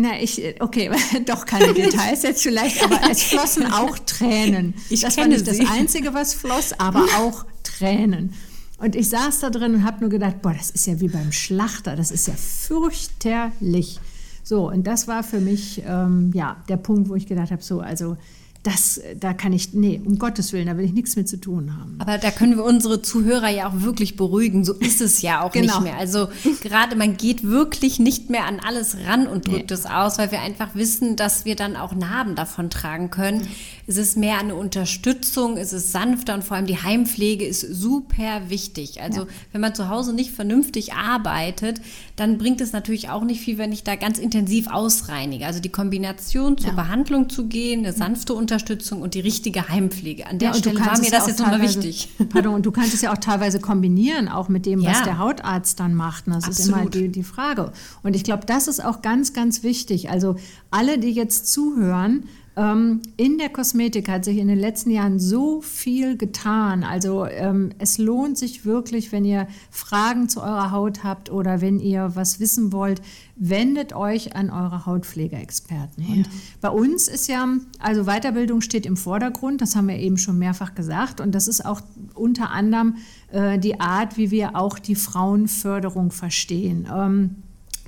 Na, 0.00 0.18
ich, 0.18 0.42
okay, 0.60 0.90
doch 1.26 1.44
keine 1.44 1.74
Details 1.74 2.22
jetzt 2.22 2.42
vielleicht, 2.42 2.82
aber 2.82 2.98
es 3.10 3.22
flossen 3.22 3.70
auch 3.70 3.98
Tränen. 3.98 4.74
Ich 4.88 5.00
das 5.00 5.18
war 5.18 5.26
nicht 5.26 5.44
sie. 5.44 5.58
das 5.58 5.70
Einzige, 5.70 6.14
was 6.14 6.32
floss, 6.32 6.72
aber 6.78 7.04
auch 7.18 7.44
Tränen. 7.62 8.32
Und 8.78 8.96
ich 8.96 9.10
saß 9.10 9.40
da 9.40 9.50
drin 9.50 9.74
und 9.74 9.84
habe 9.84 10.00
nur 10.00 10.08
gedacht, 10.08 10.40
boah, 10.40 10.54
das 10.54 10.70
ist 10.70 10.86
ja 10.86 10.98
wie 11.00 11.08
beim 11.08 11.32
Schlachter, 11.32 11.96
das 11.96 12.10
ist 12.10 12.28
ja 12.28 12.34
fürchterlich. 12.34 14.00
So, 14.42 14.70
und 14.70 14.86
das 14.86 15.06
war 15.06 15.22
für 15.22 15.38
mich 15.38 15.82
ähm, 15.86 16.30
ja 16.34 16.56
der 16.70 16.78
Punkt, 16.78 17.10
wo 17.10 17.14
ich 17.14 17.26
gedacht 17.26 17.50
habe, 17.50 17.62
so, 17.62 17.80
also 17.80 18.16
das, 18.62 19.00
da 19.18 19.32
kann 19.32 19.54
ich, 19.54 19.72
nee, 19.72 20.02
um 20.04 20.18
Gottes 20.18 20.52
Willen, 20.52 20.66
da 20.66 20.76
will 20.76 20.84
ich 20.84 20.92
nichts 20.92 21.16
mit 21.16 21.30
zu 21.30 21.40
tun 21.40 21.78
haben. 21.78 21.96
Aber 21.98 22.18
da 22.18 22.30
können 22.30 22.56
wir 22.56 22.64
unsere 22.64 23.00
Zuhörer 23.00 23.48
ja 23.48 23.66
auch 23.68 23.80
wirklich 23.80 24.16
beruhigen. 24.16 24.66
So 24.66 24.74
ist 24.74 25.00
es 25.00 25.22
ja 25.22 25.40
auch 25.40 25.52
genau. 25.52 25.80
nicht 25.80 25.82
mehr. 25.82 25.96
Also 25.96 26.28
gerade 26.60 26.94
man 26.94 27.16
geht 27.16 27.42
wirklich 27.42 27.98
nicht 27.98 28.28
mehr 28.28 28.44
an 28.44 28.60
alles 28.60 28.98
ran 29.06 29.26
und 29.26 29.46
drückt 29.46 29.70
nee. 29.70 29.74
es 29.74 29.86
aus, 29.86 30.18
weil 30.18 30.30
wir 30.30 30.42
einfach 30.42 30.74
wissen, 30.74 31.16
dass 31.16 31.46
wir 31.46 31.56
dann 31.56 31.74
auch 31.74 31.94
Narben 31.94 32.34
davon 32.34 32.68
tragen 32.68 33.08
können. 33.08 33.38
Mhm. 33.38 33.48
Es 33.86 33.96
ist 33.96 34.18
mehr 34.18 34.38
eine 34.38 34.54
Unterstützung, 34.54 35.56
es 35.56 35.72
ist 35.72 35.90
sanfter 35.90 36.34
und 36.34 36.44
vor 36.44 36.56
allem 36.56 36.66
die 36.66 36.82
Heimpflege 36.82 37.46
ist 37.46 37.62
super 37.62 38.42
wichtig. 38.48 39.00
Also 39.00 39.22
ja. 39.22 39.26
wenn 39.52 39.62
man 39.62 39.74
zu 39.74 39.88
Hause 39.88 40.12
nicht 40.12 40.32
vernünftig 40.32 40.92
arbeitet, 40.92 41.80
dann 42.16 42.36
bringt 42.36 42.60
es 42.60 42.72
natürlich 42.72 43.08
auch 43.08 43.24
nicht 43.24 43.40
viel, 43.40 43.56
wenn 43.56 43.72
ich 43.72 43.84
da 43.84 43.96
ganz 43.96 44.18
intensiv 44.18 44.68
ausreinige. 44.70 45.46
Also 45.46 45.60
die 45.60 45.70
Kombination 45.70 46.58
zur 46.58 46.70
ja. 46.70 46.76
Behandlung 46.76 47.30
zu 47.30 47.46
gehen, 47.46 47.80
eine 47.80 47.94
sanfte 47.94 48.34
Unterstützung, 48.34 48.49
Unterstützung 48.50 49.00
und 49.00 49.14
die 49.14 49.20
richtige 49.20 49.68
Heimpflege. 49.68 50.26
An 50.26 50.40
der 50.40 50.48
ja, 50.48 50.54
Stelle 50.54 50.80
war 50.80 50.98
mir 50.98 51.10
das 51.10 51.28
jetzt 51.28 51.38
nochmal 51.38 51.62
wichtig. 51.62 52.08
Pardon, 52.30 52.54
und 52.54 52.66
du 52.66 52.72
kannst 52.72 52.94
es 52.94 53.00
ja 53.00 53.12
auch 53.12 53.18
teilweise 53.18 53.60
kombinieren, 53.60 54.28
auch 54.28 54.48
mit 54.48 54.66
dem, 54.66 54.80
ja. 54.80 54.90
was 54.90 55.04
der 55.04 55.18
Hautarzt 55.18 55.78
dann 55.78 55.94
macht. 55.94 56.26
Das 56.26 56.44
Absolut. 56.44 56.58
ist 56.58 56.68
immer 56.68 56.90
die, 56.90 57.08
die 57.08 57.22
Frage. 57.22 57.72
Und 58.02 58.16
ich 58.16 58.24
glaube, 58.24 58.46
das 58.46 58.66
ist 58.66 58.84
auch 58.84 59.02
ganz, 59.02 59.32
ganz 59.34 59.62
wichtig. 59.62 60.10
Also 60.10 60.34
alle, 60.72 60.98
die 60.98 61.10
jetzt 61.10 61.52
zuhören, 61.52 62.24
in 62.56 63.38
der 63.38 63.48
Kosmetik 63.48 64.08
hat 64.08 64.24
sich 64.24 64.38
in 64.38 64.48
den 64.48 64.58
letzten 64.58 64.90
Jahren 64.90 65.20
so 65.20 65.60
viel 65.60 66.16
getan. 66.16 66.82
Also 66.82 67.24
ähm, 67.24 67.70
es 67.78 67.96
lohnt 67.96 68.36
sich 68.36 68.64
wirklich, 68.64 69.12
wenn 69.12 69.24
ihr 69.24 69.46
Fragen 69.70 70.28
zu 70.28 70.40
eurer 70.40 70.72
Haut 70.72 71.04
habt 71.04 71.30
oder 71.30 71.60
wenn 71.60 71.78
ihr 71.78 72.10
was 72.14 72.40
wissen 72.40 72.72
wollt, 72.72 73.02
wendet 73.36 73.94
euch 73.94 74.34
an 74.34 74.50
eure 74.50 74.84
Hautpflegeexperten. 74.84 76.04
Ja. 76.04 76.14
Und 76.14 76.28
bei 76.60 76.70
uns 76.70 77.06
ist 77.06 77.28
ja, 77.28 77.48
also 77.78 78.04
Weiterbildung 78.04 78.60
steht 78.62 78.84
im 78.84 78.96
Vordergrund, 78.96 79.62
das 79.62 79.76
haben 79.76 79.86
wir 79.86 79.96
eben 79.96 80.18
schon 80.18 80.36
mehrfach 80.36 80.74
gesagt. 80.74 81.20
Und 81.20 81.36
das 81.36 81.46
ist 81.46 81.64
auch 81.64 81.80
unter 82.14 82.50
anderem 82.50 82.96
äh, 83.30 83.60
die 83.60 83.78
Art, 83.80 84.16
wie 84.16 84.32
wir 84.32 84.56
auch 84.56 84.80
die 84.80 84.96
Frauenförderung 84.96 86.10
verstehen. 86.10 86.88
Ähm, 86.92 87.36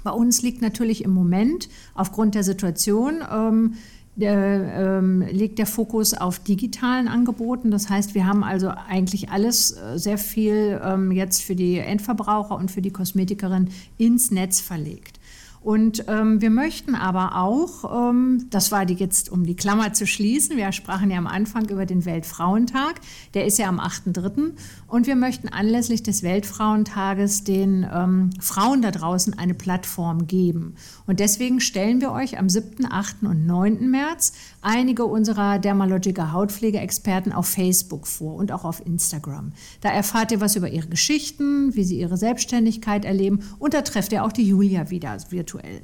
bei 0.04 0.10
uns 0.10 0.42
liegt 0.42 0.62
natürlich 0.62 1.04
im 1.04 1.12
Moment 1.12 1.68
aufgrund 1.94 2.34
der 2.34 2.44
Situation 2.44 3.22
ähm, 3.30 3.74
der, 4.14 4.98
ähm, 4.98 5.22
legt 5.30 5.58
der 5.58 5.66
Fokus 5.66 6.12
auf 6.14 6.38
digitalen 6.38 7.08
Angeboten. 7.08 7.70
Das 7.70 7.88
heißt, 7.88 8.14
wir 8.14 8.26
haben 8.26 8.44
also 8.44 8.68
eigentlich 8.68 9.30
alles 9.30 9.72
äh, 9.72 9.98
sehr 9.98 10.18
viel 10.18 10.80
ähm, 10.84 11.12
jetzt 11.12 11.42
für 11.42 11.56
die 11.56 11.78
Endverbraucher 11.78 12.56
und 12.56 12.70
für 12.70 12.82
die 12.82 12.90
Kosmetikerin 12.90 13.70
ins 13.96 14.30
Netz 14.30 14.60
verlegt. 14.60 15.18
Und 15.62 16.04
ähm, 16.08 16.40
wir 16.40 16.50
möchten 16.50 16.94
aber 16.96 17.36
auch, 17.36 18.10
ähm, 18.10 18.46
das 18.50 18.72
war 18.72 18.84
die 18.84 18.94
jetzt, 18.94 19.30
um 19.30 19.44
die 19.44 19.54
Klammer 19.54 19.92
zu 19.92 20.06
schließen, 20.06 20.56
wir 20.56 20.72
sprachen 20.72 21.10
ja 21.10 21.18
am 21.18 21.28
Anfang 21.28 21.68
über 21.68 21.86
den 21.86 22.04
Weltfrauentag, 22.04 23.00
der 23.34 23.46
ist 23.46 23.58
ja 23.58 23.68
am 23.68 23.78
8.3. 23.78 24.52
Und 24.88 25.06
wir 25.06 25.14
möchten 25.14 25.48
anlässlich 25.48 26.02
des 26.02 26.22
Weltfrauentages 26.24 27.44
den 27.44 27.86
ähm, 27.92 28.30
Frauen 28.40 28.82
da 28.82 28.90
draußen 28.90 29.38
eine 29.38 29.54
Plattform 29.54 30.26
geben. 30.26 30.74
Und 31.06 31.20
deswegen 31.20 31.60
stellen 31.60 32.00
wir 32.00 32.10
euch 32.10 32.38
am 32.38 32.48
7., 32.48 32.90
8. 32.90 33.22
und 33.22 33.46
9. 33.46 33.88
März 33.88 34.32
einige 34.62 35.04
unserer 35.04 35.58
Dermalogica 35.58 36.32
Hautpflegeexperten 36.32 37.32
auf 37.32 37.46
Facebook 37.46 38.06
vor 38.06 38.34
und 38.34 38.50
auch 38.52 38.64
auf 38.64 38.84
Instagram. 38.84 39.52
Da 39.80 39.90
erfahrt 39.90 40.32
ihr 40.32 40.40
was 40.40 40.56
über 40.56 40.68
ihre 40.68 40.88
Geschichten, 40.88 41.74
wie 41.74 41.84
sie 41.84 41.98
ihre 41.98 42.16
Selbstständigkeit 42.16 43.04
erleben 43.04 43.40
und 43.58 43.74
da 43.74 43.82
trefft 43.82 44.12
ihr 44.12 44.24
auch 44.24 44.32
die 44.32 44.46
Julia 44.46 44.90
wieder 44.90 45.18
virtuell. 45.52 45.82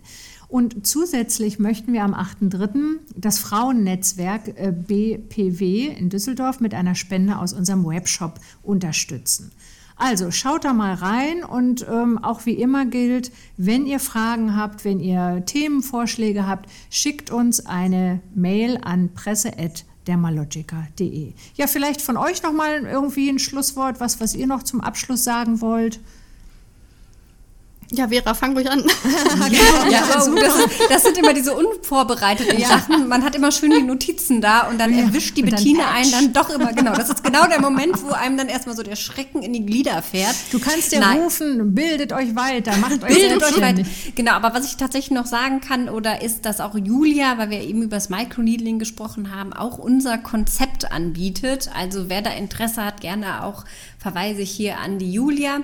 Und 0.49 0.87
zusätzlich 0.87 1.59
möchten 1.59 1.93
wir 1.93 2.05
am 2.05 2.15
8.3. 2.15 3.01
das 3.15 3.39
Frauennetzwerk 3.39 4.49
äh, 4.57 4.73
BPW 4.73 5.89
in 5.89 6.09
Düsseldorf 6.09 6.61
mit 6.61 6.73
einer 6.75 6.95
Spende 6.95 7.39
aus 7.39 7.53
unserem 7.53 7.87
Webshop 7.87 8.41
unterstützen. 8.63 9.53
Also 9.97 10.31
schaut 10.31 10.65
da 10.65 10.73
mal 10.73 10.95
rein 10.95 11.43
und 11.43 11.85
ähm, 11.91 12.23
auch 12.23 12.47
wie 12.47 12.53
immer 12.53 12.87
gilt, 12.87 13.33
wenn 13.57 13.85
ihr 13.85 13.99
Fragen 13.99 14.57
habt, 14.57 14.85
wenn 14.85 15.01
ihr 15.01 15.43
Themenvorschläge 15.45 16.47
habt, 16.47 16.71
schickt 16.89 17.33
uns 17.33 17.67
eine 17.67 18.21
Mail 18.33 18.79
an 18.81 19.13
presse@dermalogica.de. 19.13 21.33
Ja, 21.57 21.67
vielleicht 21.67 22.01
von 22.01 22.17
euch 22.17 22.45
noch 22.45 22.53
mal 22.53 22.85
irgendwie 22.85 23.29
ein 23.29 23.41
Schlusswort, 23.41 23.99
was 23.99 24.21
was 24.21 24.37
ihr 24.37 24.47
noch 24.47 24.63
zum 24.63 24.81
Abschluss 24.81 25.25
sagen 25.25 25.61
wollt. 25.61 25.99
Ja, 27.91 28.09
Vera, 28.09 28.35
fang 28.35 28.53
ruhig 28.53 28.71
an. 28.71 28.81
ja, 29.51 29.89
ja 29.91 30.03
das, 30.13 30.29
das, 30.91 31.03
sind 31.05 31.17
immer 31.17 31.33
diese 31.33 31.55
unvorbereiteten 31.55 32.59
ja. 32.59 32.69
Sachen. 32.69 33.09
Man 33.09 33.25
hat 33.25 33.35
immer 33.35 33.51
schön 33.51 33.71
die 33.71 33.83
Notizen 33.83 34.43
da 34.43 34.69
und 34.69 34.79
dann 34.79 34.93
ja. 34.93 35.05
erwischt 35.05 35.39
die 35.39 35.43
Bettina 35.43 35.91
einen 35.93 36.11
dann 36.11 36.33
doch 36.35 36.51
immer. 36.51 36.75
Genau, 36.75 36.93
das 36.95 37.09
ist 37.09 37.25
genau 37.25 37.47
der 37.47 37.63
Moment, 37.63 38.03
wo 38.03 38.11
einem 38.11 38.37
dann 38.37 38.49
erstmal 38.49 38.77
so 38.77 38.83
der 38.83 38.97
Schrecken 38.97 39.43
in 39.43 39.55
die 39.55 39.65
Glieder 39.65 40.03
fährt. 40.03 40.35
Du 40.53 40.59
kannst 40.59 40.93
ja 40.93 41.01
Nein. 41.01 41.21
rufen, 41.21 41.75
bildet 41.75 42.13
euch 42.13 42.37
weiter, 42.37 42.77
macht 42.77 43.03
euch 43.03 43.15
bildet 43.15 43.43
euch 43.43 43.61
weiter. 43.61 43.83
Genau, 44.15 44.33
aber 44.33 44.53
was 44.53 44.67
ich 44.67 44.77
tatsächlich 44.77 45.13
noch 45.13 45.27
sagen 45.27 45.63
kann 45.63 45.89
oder 45.89 46.21
ist, 46.21 46.45
dass 46.45 46.61
auch 46.61 46.75
Julia, 46.75 47.39
weil 47.39 47.49
wir 47.49 47.63
eben 47.63 47.83
über 47.83 47.97
das 47.97 48.11
Microneedling 48.11 48.79
gesprochen 48.79 49.35
haben, 49.35 49.55
auch 49.55 49.79
unser 49.79 50.19
Konzept 50.19 50.93
anbietet. 50.93 51.71
Also 51.75 52.11
wer 52.11 52.21
da 52.21 52.33
Interesse 52.33 52.85
hat, 52.85 53.01
gerne 53.01 53.45
auch 53.45 53.65
verweise 53.99 54.43
ich 54.43 54.51
hier 54.51 54.79
an 54.79 54.99
die 54.99 55.11
Julia. 55.11 55.61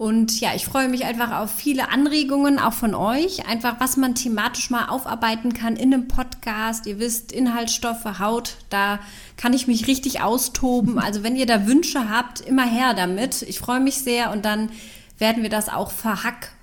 Und 0.00 0.40
ja, 0.40 0.54
ich 0.54 0.64
freue 0.64 0.88
mich 0.88 1.04
einfach 1.04 1.30
auf 1.40 1.50
viele 1.50 1.90
Anregungen, 1.90 2.58
auch 2.58 2.72
von 2.72 2.94
euch. 2.94 3.46
Einfach, 3.46 3.80
was 3.80 3.98
man 3.98 4.14
thematisch 4.14 4.70
mal 4.70 4.86
aufarbeiten 4.86 5.52
kann 5.52 5.76
in 5.76 5.92
einem 5.92 6.08
Podcast. 6.08 6.86
Ihr 6.86 6.98
wisst, 6.98 7.32
Inhaltsstoffe, 7.32 8.18
Haut, 8.18 8.56
da 8.70 8.98
kann 9.36 9.52
ich 9.52 9.66
mich 9.66 9.88
richtig 9.88 10.22
austoben. 10.22 10.98
Also 11.10 11.22
wenn 11.22 11.36
ihr 11.36 11.44
da 11.44 11.66
Wünsche 11.66 12.08
habt, 12.08 12.40
immer 12.40 12.64
her 12.64 12.94
damit. 12.94 13.42
Ich 13.42 13.58
freue 13.58 13.80
mich 13.80 13.96
sehr 13.96 14.30
und 14.30 14.46
dann 14.46 14.70
werden 15.18 15.42
wir 15.42 15.50
das 15.50 15.68
auch 15.68 15.90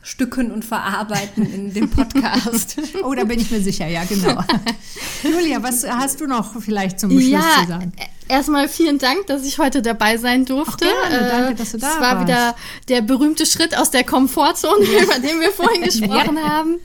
verhackstücken 0.08 0.52
und 0.52 0.64
verarbeiten 0.64 1.46
in 1.54 1.74
dem 1.74 1.90
Podcast. 1.90 2.78
oh, 3.04 3.14
da 3.14 3.26
bin 3.26 3.40
ich 3.40 3.52
mir 3.52 3.62
sicher, 3.62 3.88
ja, 3.88 4.04
genau. 4.06 4.42
Julia, 5.24 5.62
was 5.62 5.88
hast 5.88 6.22
du 6.22 6.28
noch 6.28 6.62
vielleicht 6.62 7.00
zum 7.00 7.12
Schluss 7.12 7.28
ja, 7.28 7.42
zu 7.62 7.68
sagen? 7.68 7.92
Erstmal 8.30 8.68
vielen 8.68 8.98
Dank, 9.00 9.28
dass 9.28 9.46
ich 9.46 9.58
heute 9.58 9.82
dabei 9.82 10.18
sein 10.18 10.44
durfte. 10.44 10.86
Ach, 10.86 11.10
gerne, 11.10 11.28
danke, 11.28 11.56
dass 11.56 11.72
du 11.72 11.78
da 11.78 11.88
warst. 11.88 11.98
Es 11.98 12.02
war 12.02 12.22
wieder 12.22 12.56
der 12.90 13.02
berühmte 13.02 13.46
Schritt 13.46 13.78
aus 13.78 13.90
der 13.90 14.04
Komfortzone, 14.04 14.84
ja. 14.84 15.04
über 15.04 15.20
den 15.20 15.40
wir 15.40 15.52
vorhin 15.52 15.82
gesprochen 15.84 16.36
ja. 16.36 16.50
haben. 16.50 16.80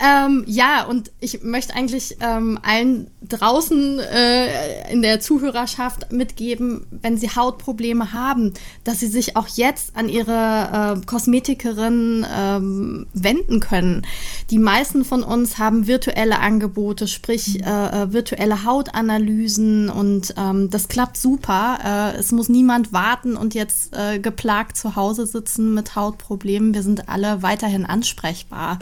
Ähm, 0.00 0.44
ja, 0.48 0.84
und 0.84 1.12
ich 1.20 1.42
möchte 1.42 1.74
eigentlich 1.74 2.16
ähm, 2.20 2.58
allen 2.62 3.10
draußen 3.22 4.00
äh, 4.00 4.92
in 4.92 5.02
der 5.02 5.20
Zuhörerschaft 5.20 6.10
mitgeben, 6.10 6.86
wenn 6.90 7.16
sie 7.16 7.30
Hautprobleme 7.30 8.12
haben, 8.12 8.52
dass 8.82 8.98
sie 8.98 9.06
sich 9.06 9.36
auch 9.36 9.46
jetzt 9.46 9.94
an 9.94 10.08
ihre 10.08 10.98
äh, 11.00 11.06
Kosmetikerin 11.06 12.26
ähm, 12.56 13.06
wenden 13.12 13.60
können. 13.60 14.02
Die 14.50 14.58
meisten 14.58 15.04
von 15.04 15.22
uns 15.22 15.58
haben 15.58 15.86
virtuelle 15.86 16.40
Angebote, 16.40 17.08
sprich 17.08 17.58
mhm. 17.58 17.64
äh, 17.64 18.02
äh, 18.02 18.12
virtuelle 18.12 18.64
Hautanalysen 18.64 19.88
und 19.88 20.34
ähm, 20.36 20.70
das 20.70 20.88
klappt 20.88 21.16
super. 21.16 22.12
Äh, 22.14 22.18
es 22.18 22.32
muss 22.32 22.48
niemand 22.48 22.92
warten 22.92 23.36
und 23.36 23.54
jetzt 23.54 23.96
äh, 23.96 24.18
geplagt 24.18 24.76
zu 24.76 24.96
Hause 24.96 25.26
sitzen 25.26 25.74
mit 25.74 25.96
Hautproblemen. 25.96 26.74
Wir 26.74 26.82
sind 26.82 27.08
alle 27.08 27.42
weiterhin 27.42 27.86
ansprechbar. 27.86 28.78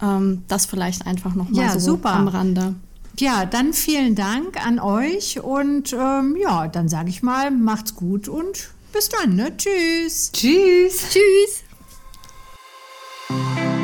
Ähm, 0.00 0.42
das 0.48 0.66
vielleicht 0.66 1.06
einfach 1.06 1.34
noch 1.34 1.48
mal 1.48 1.62
ja, 1.62 1.72
so 1.72 1.92
super. 1.92 2.10
am 2.12 2.28
Rande. 2.28 2.74
Ja, 3.18 3.44
dann 3.44 3.72
vielen 3.72 4.14
Dank 4.14 4.64
an 4.64 4.78
euch 4.78 5.40
und 5.40 5.92
ähm, 5.92 6.36
ja, 6.40 6.66
dann 6.68 6.88
sage 6.88 7.10
ich 7.10 7.22
mal, 7.22 7.50
macht's 7.50 7.94
gut 7.94 8.28
und 8.28 8.70
bis 8.92 9.08
dann, 9.08 9.36
ne? 9.36 9.56
Tschüss. 9.56 10.32
Tschüss. 10.32 11.10
Tschüss. 11.10 11.64
Thank 13.32 13.76
you. 13.76 13.81